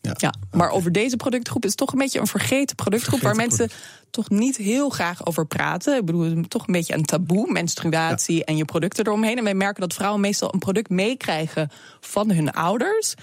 ja. 0.00 0.34
Maar 0.50 0.70
over 0.70 0.92
deze 0.92 1.16
productgroep 1.16 1.64
is 1.64 1.70
het 1.70 1.78
toch 1.78 1.92
een 1.92 1.98
beetje 1.98 2.20
een 2.20 2.26
vergeten 2.26 2.76
productgroep... 2.76 3.18
Vergeten 3.18 3.38
waar 3.38 3.48
mensen 3.48 3.66
product. 3.66 4.10
toch 4.10 4.28
niet 4.28 4.56
heel 4.56 4.90
graag 4.90 5.26
over 5.26 5.46
praten. 5.46 5.96
Ik 5.96 6.04
bedoel, 6.04 6.42
toch 6.48 6.66
een 6.66 6.72
beetje 6.72 6.94
een 6.94 7.04
taboe, 7.04 7.52
menstruatie 7.52 8.44
en 8.44 8.56
je 8.56 8.64
producten 8.64 9.06
eromheen. 9.06 9.38
En 9.38 9.44
wij 9.44 9.54
merken 9.54 9.80
dat 9.80 9.94
vrouwen 9.94 10.20
meestal 10.20 10.54
een 10.54 10.58
product 10.58 10.90
meekrijgen 10.90 11.70
van 12.00 12.30
hun 12.30 12.50
ouders... 12.50 13.14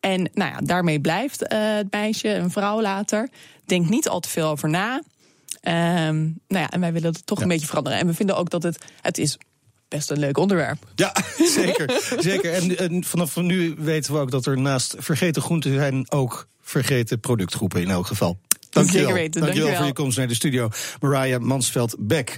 En 0.00 0.30
nou 0.34 0.52
ja, 0.52 0.58
daarmee 0.62 1.00
blijft 1.00 1.40
het 1.40 1.90
meisje, 1.90 2.34
een 2.34 2.50
vrouw 2.50 2.80
later. 2.80 3.28
Denkt 3.64 3.88
niet 3.88 4.08
al 4.08 4.20
te 4.20 4.28
veel 4.28 4.48
over 4.48 4.68
na. 4.68 5.02
Um, 5.62 6.40
nou 6.48 6.62
ja, 6.62 6.70
en 6.70 6.80
wij 6.80 6.92
willen 6.92 7.12
het 7.12 7.26
toch 7.26 7.38
ja. 7.38 7.42
een 7.42 7.50
beetje 7.50 7.66
veranderen. 7.66 7.98
En 7.98 8.06
we 8.06 8.14
vinden 8.14 8.36
ook 8.36 8.50
dat 8.50 8.62
het, 8.62 8.78
het 9.00 9.18
is 9.18 9.38
best 9.88 10.10
een 10.10 10.18
leuk 10.18 10.38
onderwerp. 10.38 10.86
Ja, 10.94 11.14
zeker. 11.58 12.16
zeker. 12.18 12.52
En, 12.52 12.78
en 12.78 13.04
vanaf 13.04 13.36
nu 13.36 13.74
weten 13.78 14.12
we 14.12 14.18
ook 14.18 14.30
dat 14.30 14.46
er 14.46 14.58
naast 14.58 14.94
vergeten 14.98 15.42
groenten 15.42 15.74
zijn 15.74 16.10
ook 16.10 16.48
vergeten 16.60 17.20
productgroepen 17.20 17.80
in 17.80 17.90
elk 17.90 18.06
geval. 18.06 18.38
Dankjewel. 18.72 19.00
Zeker 19.00 19.14
weten. 19.14 19.40
Dankjewel, 19.40 19.68
Dankjewel 19.68 19.76
voor 19.76 19.86
je 19.86 19.92
komst 19.92 20.18
naar 20.18 20.28
de 20.28 20.34
studio, 20.34 20.68
Mariah 21.00 21.40
Mansveld-Beck. 21.40 22.36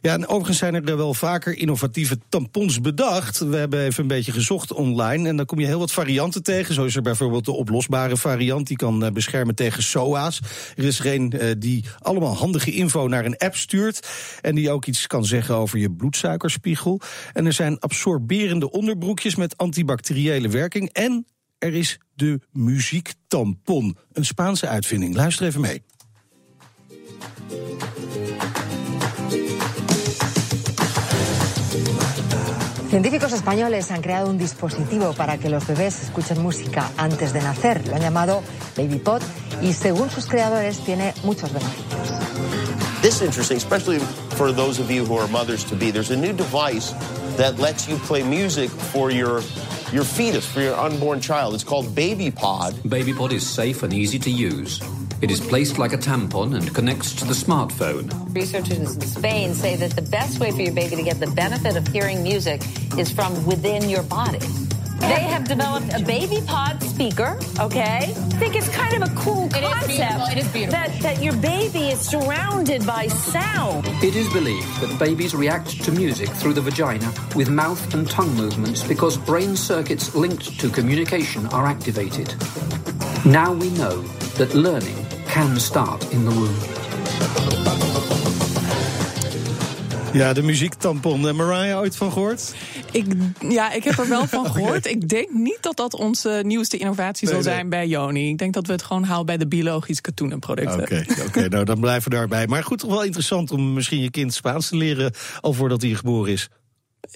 Ja, 0.00 0.12
en 0.12 0.26
overigens 0.26 0.58
zijn 0.58 0.74
er 0.74 0.96
wel 0.96 1.14
vaker 1.14 1.56
innovatieve 1.56 2.18
tampons 2.28 2.80
bedacht. 2.80 3.38
We 3.38 3.56
hebben 3.56 3.84
even 3.84 4.02
een 4.02 4.08
beetje 4.08 4.32
gezocht 4.32 4.72
online 4.72 5.28
en 5.28 5.36
dan 5.36 5.46
kom 5.46 5.60
je 5.60 5.66
heel 5.66 5.78
wat 5.78 5.92
varianten 5.92 6.42
tegen. 6.42 6.74
Zo 6.74 6.84
is 6.84 6.96
er 6.96 7.02
bijvoorbeeld 7.02 7.44
de 7.44 7.52
oplosbare 7.52 8.16
variant, 8.16 8.66
die 8.66 8.76
kan 8.76 9.12
beschermen 9.12 9.54
tegen 9.54 9.82
SOA's. 9.82 10.40
Er 10.76 10.84
is 10.84 10.98
er 10.98 11.14
een 11.14 11.56
die 11.58 11.84
allemaal 11.98 12.36
handige 12.36 12.70
info 12.70 13.08
naar 13.08 13.24
een 13.24 13.38
app 13.38 13.56
stuurt 13.56 14.08
en 14.40 14.54
die 14.54 14.70
ook 14.70 14.86
iets 14.86 15.06
kan 15.06 15.24
zeggen 15.24 15.54
over 15.54 15.78
je 15.78 15.90
bloedsuikerspiegel. 15.90 17.00
En 17.32 17.46
er 17.46 17.52
zijn 17.52 17.78
absorberende 17.78 18.70
onderbroekjes 18.70 19.36
met 19.36 19.56
antibacteriële 19.56 20.48
werking 20.48 20.92
en 20.92 21.26
er 21.58 21.74
is 21.74 21.98
de 22.22 22.40
muziektampon, 22.52 23.96
een 24.12 24.24
Spaanse 24.24 24.68
uitvinding. 24.68 25.14
Luister 25.14 25.46
even 25.46 25.60
mee. 25.60 25.82
Científicos 32.88 33.32
españoles 33.32 33.90
han 33.90 34.02
creado 34.02 34.28
un 34.30 34.38
dispositivo 34.38 35.14
para 35.14 35.38
que 35.38 35.48
los 35.48 35.66
bebés 35.66 36.02
escuchen 36.02 36.42
música 36.42 36.90
antes 36.96 37.32
de 37.32 37.40
nacer. 37.40 37.86
Lo 37.88 37.94
han 37.94 38.02
llamado 38.02 38.42
BabyPod 38.76 39.22
y 39.62 39.72
según 39.72 40.10
sus 40.10 40.26
creadores 40.26 40.78
tiene 40.84 41.14
muchos 41.24 41.50
beneficios. 41.52 42.12
This 43.00 43.16
is 43.16 43.22
interesting, 43.22 43.56
especially 43.56 43.98
for 44.36 44.52
those 44.52 44.80
of 44.80 44.90
you 44.90 45.04
who 45.04 45.18
are 45.18 45.28
mothers 45.28 45.64
to 45.64 45.74
be. 45.74 45.90
There's 45.90 46.12
a 46.12 46.16
new 46.16 46.32
device 46.32 46.94
that 47.36 47.58
lets 47.58 47.88
you 47.88 47.96
play 48.06 48.22
music 48.22 48.70
for 48.92 49.10
your 49.10 49.42
your 49.92 50.04
fetus, 50.04 50.46
for 50.46 50.60
your 50.60 50.74
unborn 50.74 51.20
child. 51.20 51.54
It's 51.54 51.64
called 51.64 51.94
Baby 51.94 52.30
Pod. 52.30 52.74
Baby 52.88 53.12
Pod 53.12 53.32
is 53.32 53.46
safe 53.46 53.82
and 53.82 53.92
easy 53.92 54.18
to 54.20 54.30
use. 54.30 54.80
It 55.20 55.30
is 55.30 55.40
placed 55.40 55.78
like 55.78 55.92
a 55.92 55.98
tampon 55.98 56.56
and 56.56 56.74
connects 56.74 57.14
to 57.16 57.24
the 57.24 57.34
smartphone. 57.34 58.10
Researchers 58.34 58.78
in 58.78 59.00
Spain 59.02 59.54
say 59.54 59.76
that 59.76 59.92
the 59.92 60.02
best 60.02 60.40
way 60.40 60.50
for 60.50 60.62
your 60.62 60.74
baby 60.74 60.96
to 60.96 61.02
get 61.02 61.20
the 61.20 61.28
benefit 61.28 61.76
of 61.76 61.86
hearing 61.86 62.22
music 62.22 62.62
is 62.98 63.12
from 63.12 63.44
within 63.46 63.88
your 63.88 64.02
body. 64.02 64.40
They 65.02 65.24
have 65.24 65.48
developed 65.48 65.92
a 65.92 66.02
baby 66.04 66.40
pod 66.46 66.80
speaker, 66.82 67.36
okay? 67.58 67.98
I 67.98 68.38
think 68.38 68.54
it's 68.54 68.68
kind 68.68 68.94
of 68.94 69.10
a 69.10 69.14
cool 69.16 69.48
concept 69.48 70.30
It 70.32 70.38
is 70.38 70.48
beautiful. 70.48 70.70
That, 70.70 70.96
that 71.02 71.20
your 71.22 71.34
baby 71.38 71.88
is 71.88 72.00
surrounded 72.00 72.86
by 72.86 73.08
sound. 73.08 73.84
It 74.02 74.14
is 74.14 74.32
believed 74.32 74.80
that 74.80 74.96
babies 75.00 75.34
react 75.34 75.82
to 75.84 75.90
music 75.90 76.28
through 76.28 76.52
the 76.54 76.60
vagina 76.60 77.12
with 77.34 77.50
mouth 77.50 77.92
and 77.94 78.08
tongue 78.08 78.32
movements 78.36 78.86
because 78.86 79.18
brain 79.18 79.56
circuits 79.56 80.14
linked 80.14 80.60
to 80.60 80.70
communication 80.70 81.46
are 81.48 81.66
activated. 81.66 82.34
Now 83.26 83.52
we 83.52 83.70
know 83.70 84.02
that 84.38 84.54
learning 84.54 85.04
can 85.26 85.58
start 85.58 86.12
in 86.12 86.24
the 86.24 86.30
womb. 86.30 87.71
Ja, 90.12 90.32
de 90.32 90.42
muziektampon. 90.42 91.26
Uh, 91.26 91.32
Mariah, 91.32 91.78
ooit 91.78 91.96
van 91.96 92.12
gehoord? 92.12 92.54
Ik, 92.90 93.06
ja, 93.48 93.72
ik 93.72 93.84
heb 93.84 93.98
er 93.98 94.08
wel 94.08 94.26
van 94.26 94.46
gehoord. 94.52 94.86
Ik 94.86 95.08
denk 95.08 95.30
niet 95.30 95.58
dat 95.60 95.76
dat 95.76 95.94
onze 95.94 96.42
nieuwste 96.44 96.76
innovatie 96.76 97.26
Nee, 97.28 97.34
zal 97.34 97.44
nee. 97.44 97.54
zijn 97.54 97.68
bij 97.68 97.86
Joni. 97.86 98.28
Ik 98.28 98.38
denk 98.38 98.54
dat 98.54 98.66
we 98.66 98.72
het 98.72 98.82
gewoon 98.82 99.04
halen 99.04 99.26
bij 99.26 99.36
de 99.36 99.46
biologisch 99.46 100.00
katoenen 100.00 100.38
producten. 100.38 100.80
Oké, 100.80 101.04
oké, 101.26 101.48
nou 101.48 101.64
dan 101.64 101.80
blijven 101.80 102.10
we 102.10 102.16
daarbij. 102.16 102.46
Maar 102.46 102.64
goed, 102.64 102.78
toch 102.78 102.90
wel 102.90 103.04
interessant 103.04 103.50
om 103.50 103.72
misschien 103.72 104.02
je 104.02 104.10
kind 104.10 104.34
Spaans 104.34 104.68
te 104.68 104.76
leren 104.76 105.12
al 105.40 105.52
voordat 105.52 105.82
hij 105.82 105.90
geboren 105.90 106.32
is. 106.32 106.48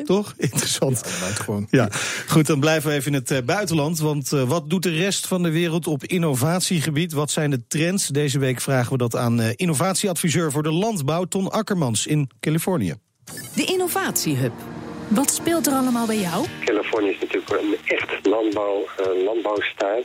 Toch? 0.04 0.34
Interessant. 0.50 1.06
gewoon. 1.06 1.66
Ja, 1.70 1.88
goed, 2.28 2.46
dan 2.46 2.60
blijven 2.60 2.90
we 2.90 2.96
even 2.96 3.12
in 3.12 3.18
het 3.18 3.30
eh, 3.30 3.42
buitenland. 3.44 3.98
Want 3.98 4.32
eh, 4.32 4.42
wat 4.42 4.70
doet 4.70 4.82
de 4.82 4.96
rest 4.96 5.26
van 5.26 5.42
de 5.42 5.50
wereld 5.50 5.86
op 5.86 6.04
innovatiegebied? 6.04 7.12
Wat 7.12 7.30
zijn 7.30 7.50
de 7.50 7.66
trends? 7.66 8.06
Deze 8.08 8.38
week 8.38 8.60
vragen 8.60 8.92
we 8.92 8.98
dat 8.98 9.16
aan 9.16 9.40
eh, 9.40 9.52
innovatieadviseur 9.56 10.52
voor 10.52 10.62
de 10.62 10.72
landbouw, 10.72 11.24
Ton 11.24 11.50
Akkermans 11.50 12.06
in 12.06 12.30
Californië. 12.40 12.94
De 13.54 13.64
Innovatiehub. 13.64 14.52
Wat 15.08 15.30
speelt 15.30 15.66
er 15.66 15.72
allemaal 15.72 16.06
bij 16.06 16.18
jou? 16.18 16.46
Californië 16.64 17.08
is 17.08 17.18
natuurlijk 17.20 17.50
een 17.50 17.76
echt 17.84 18.26
landbouw, 18.26 18.86
eh, 18.96 19.24
landbouwstaat. 19.24 20.04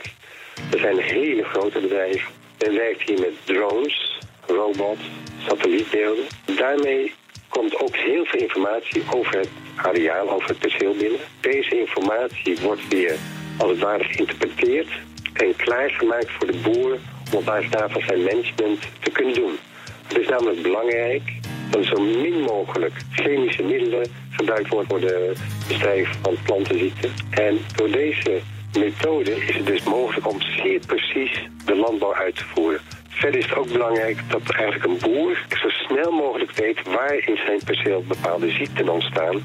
Er 0.72 0.78
zijn 0.78 0.98
hele 0.98 1.42
grote 1.42 1.80
bedrijven. 1.80 2.32
Men 2.58 2.74
werkt 2.74 3.02
hier 3.02 3.20
met 3.20 3.32
drones, 3.44 4.20
robots, 4.46 5.02
satellietbeelden. 5.46 6.24
Daarmee 6.56 7.12
komt 7.48 7.80
ook 7.80 7.96
heel 7.96 8.24
veel 8.24 8.40
informatie 8.40 9.02
over 9.14 9.38
het 9.38 9.48
areaal, 9.76 10.30
over 10.30 10.48
het 10.48 10.58
perceel 10.58 10.94
binnen. 10.94 11.20
Deze 11.40 11.78
informatie 11.78 12.56
wordt 12.62 12.88
weer 12.88 13.16
als 13.56 13.70
het 13.70 13.80
ware 13.80 14.04
geïnterpreteerd 14.04 14.88
en 15.32 15.56
klaargemaakt 15.56 16.30
voor 16.30 16.46
de 16.46 16.58
boer 16.62 16.98
om 17.32 17.38
op 17.38 17.44
basis 17.44 17.70
daarvan 17.70 18.02
zijn 18.02 18.22
management 18.22 18.80
te 19.00 19.10
kunnen 19.10 19.34
doen. 19.34 19.58
Het 20.06 20.18
is 20.18 20.28
namelijk 20.28 20.62
belangrijk 20.62 21.22
dat 21.70 21.84
zo 21.84 22.00
min 22.00 22.40
mogelijk 22.40 22.94
chemische 23.10 23.62
middelen 23.62 24.06
gebruikt 24.30 24.68
worden 24.68 24.88
voor 24.88 25.00
de 25.00 25.32
bestrijding 25.68 26.08
van 26.22 26.36
plantenziekten. 26.44 27.12
En 27.30 27.58
door 27.76 27.90
deze 27.90 28.40
methode 28.78 29.30
is 29.30 29.56
het 29.56 29.66
dus 29.66 29.82
mogelijk 29.82 30.28
om 30.28 30.40
zeer 30.40 30.80
precies 30.86 31.48
de 31.64 31.76
landbouw 31.76 32.14
uit 32.14 32.36
te 32.36 32.44
voeren. 32.54 32.80
Verder 33.08 33.40
is 33.40 33.46
het 33.46 33.54
ook 33.54 33.72
belangrijk 33.72 34.18
dat 34.28 34.50
eigenlijk 34.50 34.84
een 34.84 35.10
boer 35.10 35.46
zo 35.48 35.68
snel 35.68 36.10
mogelijk 36.10 36.52
weet 36.52 36.82
waar 36.82 37.14
in 37.14 37.36
zijn 37.36 37.60
perceel 37.64 38.04
bepaalde 38.06 38.50
ziekten 38.50 38.88
ontstaan 38.88 39.42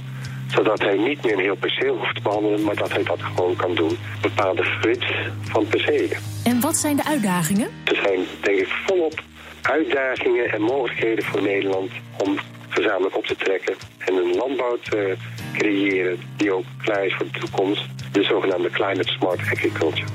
zodat 0.47 0.79
hij 0.79 0.97
niet 0.97 1.23
meer 1.23 1.33
een 1.33 1.39
heel 1.39 1.55
perceel 1.55 1.97
hoeft 1.97 2.15
te 2.15 2.21
behandelen, 2.21 2.63
maar 2.63 2.75
dat 2.75 2.91
hij 2.91 3.03
dat 3.03 3.21
gewoon 3.21 3.55
kan 3.55 3.75
doen. 3.75 3.97
Bepaalde 4.21 4.63
grids 4.63 5.05
van 5.41 5.67
percelen. 5.67 6.17
En 6.43 6.59
wat 6.59 6.77
zijn 6.77 6.95
de 6.95 7.03
uitdagingen? 7.03 7.67
Er 7.83 7.99
zijn 8.03 8.19
denk 8.41 8.59
ik 8.59 8.67
volop 8.85 9.23
uitdagingen 9.61 10.51
en 10.51 10.61
mogelijkheden 10.61 11.23
voor 11.23 11.41
Nederland 11.41 11.91
om 12.17 12.37
gezamenlijk 12.69 13.17
op 13.17 13.25
te 13.25 13.35
trekken 13.35 13.75
en 13.97 14.13
een 14.13 14.35
landbouw 14.35 14.77
te 14.77 15.15
creëren 15.53 16.19
die 16.37 16.53
ook 16.53 16.65
klaar 16.83 17.05
is 17.05 17.13
voor 17.15 17.25
de 17.31 17.39
toekomst. 17.39 17.85
De 18.11 18.23
zogenaamde 18.23 18.69
Climate 18.69 19.11
Smart 19.11 19.39
Agriculture. 19.39 20.07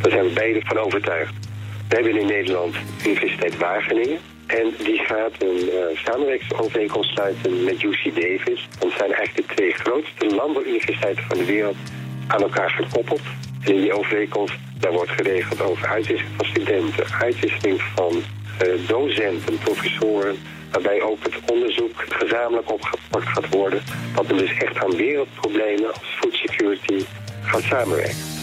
Daar 0.00 0.10
zijn 0.10 0.24
we 0.24 0.32
beide 0.32 0.60
van 0.64 0.78
overtuigd. 0.78 1.34
We 1.88 1.94
hebben 1.94 2.16
in 2.16 2.26
Nederland 2.26 2.72
de 2.72 3.08
Universiteit 3.08 3.56
Wageningen. 3.56 4.18
En 4.60 4.74
die 4.84 4.98
gaat 4.98 5.32
een 5.38 5.70
eh, 5.70 5.96
samenwerkingsovereenkomst 5.96 7.10
sluiten 7.10 7.64
met 7.64 7.82
UC 7.82 8.14
Davis. 8.14 8.68
Dat 8.78 8.92
zijn 8.98 9.12
eigenlijk 9.12 9.48
de 9.48 9.54
twee 9.54 9.72
grootste 9.72 10.34
landbouwuniversiteiten 10.34 11.24
van 11.24 11.38
de 11.38 11.44
wereld 11.44 11.76
aan 12.26 12.42
elkaar 12.42 12.70
gekoppeld. 12.70 13.20
En 13.64 13.74
in 13.74 13.80
die 13.80 13.92
overeenkomst 13.92 14.54
daar 14.78 14.92
wordt 14.92 15.10
geregeld 15.10 15.60
over 15.62 15.88
uitwisseling 15.88 16.36
van 16.36 16.46
studenten, 16.46 17.04
uitwisseling 17.20 17.82
van 17.82 18.22
eh, 18.58 18.68
docenten, 18.86 19.58
professoren, 19.58 20.36
waarbij 20.70 21.02
ook 21.02 21.22
het 21.22 21.50
onderzoek 21.52 22.04
gezamenlijk 22.08 22.72
opgepakt 22.72 23.28
gaat 23.28 23.48
worden. 23.48 23.82
Dat 24.14 24.26
men 24.26 24.36
dus 24.36 24.56
echt 24.56 24.84
aan 24.84 24.96
wereldproblemen 24.96 25.86
als 25.86 26.18
food 26.20 26.34
security 26.34 27.04
gaat 27.42 27.62
samenwerken. 27.62 28.33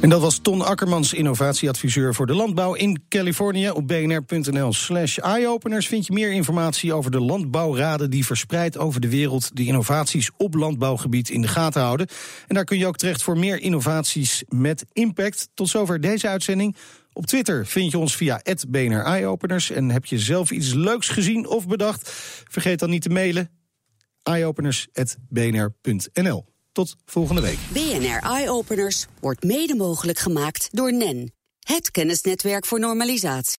En 0.00 0.08
dat 0.08 0.20
was 0.20 0.38
Ton 0.38 0.62
Akkermans, 0.62 1.12
innovatieadviseur 1.12 2.14
voor 2.14 2.26
de 2.26 2.34
landbouw 2.34 2.74
in 2.74 3.02
Californië. 3.08 3.70
Op 3.70 3.88
bnr.nl 3.88 4.72
slash 4.72 5.18
eyeopeners 5.18 5.88
vind 5.88 6.06
je 6.06 6.12
meer 6.12 6.32
informatie 6.32 6.92
over 6.92 7.10
de 7.10 7.20
landbouwraden... 7.20 8.10
die 8.10 8.26
verspreid 8.26 8.78
over 8.78 9.00
de 9.00 9.08
wereld 9.08 9.56
de 9.56 9.64
innovaties 9.64 10.30
op 10.36 10.54
landbouwgebied 10.54 11.30
in 11.30 11.40
de 11.40 11.48
gaten 11.48 11.82
houden. 11.82 12.06
En 12.46 12.54
daar 12.54 12.64
kun 12.64 12.78
je 12.78 12.86
ook 12.86 12.96
terecht 12.96 13.22
voor 13.22 13.38
meer 13.38 13.60
innovaties 13.60 14.44
met 14.48 14.84
impact. 14.92 15.48
Tot 15.54 15.68
zover 15.68 16.00
deze 16.00 16.28
uitzending. 16.28 16.76
Op 17.12 17.26
Twitter 17.26 17.66
vind 17.66 17.90
je 17.90 17.98
ons 17.98 18.16
via 18.16 18.42
BNR 18.68 19.04
Eyeopeners. 19.04 19.70
En 19.70 19.90
heb 19.90 20.04
je 20.04 20.18
zelf 20.18 20.50
iets 20.50 20.72
leuks 20.72 21.08
gezien 21.08 21.46
of 21.46 21.66
bedacht? 21.66 22.10
Vergeet 22.48 22.78
dan 22.78 22.90
niet 22.90 23.02
te 23.02 23.10
mailen 23.10 23.50
eyeopeners.bnr.nl. 24.22 26.55
Tot 26.76 26.96
volgende 27.04 27.40
week. 27.40 27.58
BNR 27.68 28.30
Eye 28.30 28.50
Openers 28.50 29.06
wordt 29.20 29.44
mede 29.44 29.74
mogelijk 29.74 30.18
gemaakt 30.18 30.68
door 30.72 30.92
NEN, 30.92 31.32
het 31.58 31.90
kennisnetwerk 31.90 32.66
voor 32.66 32.80
normalisatie. 32.80 33.54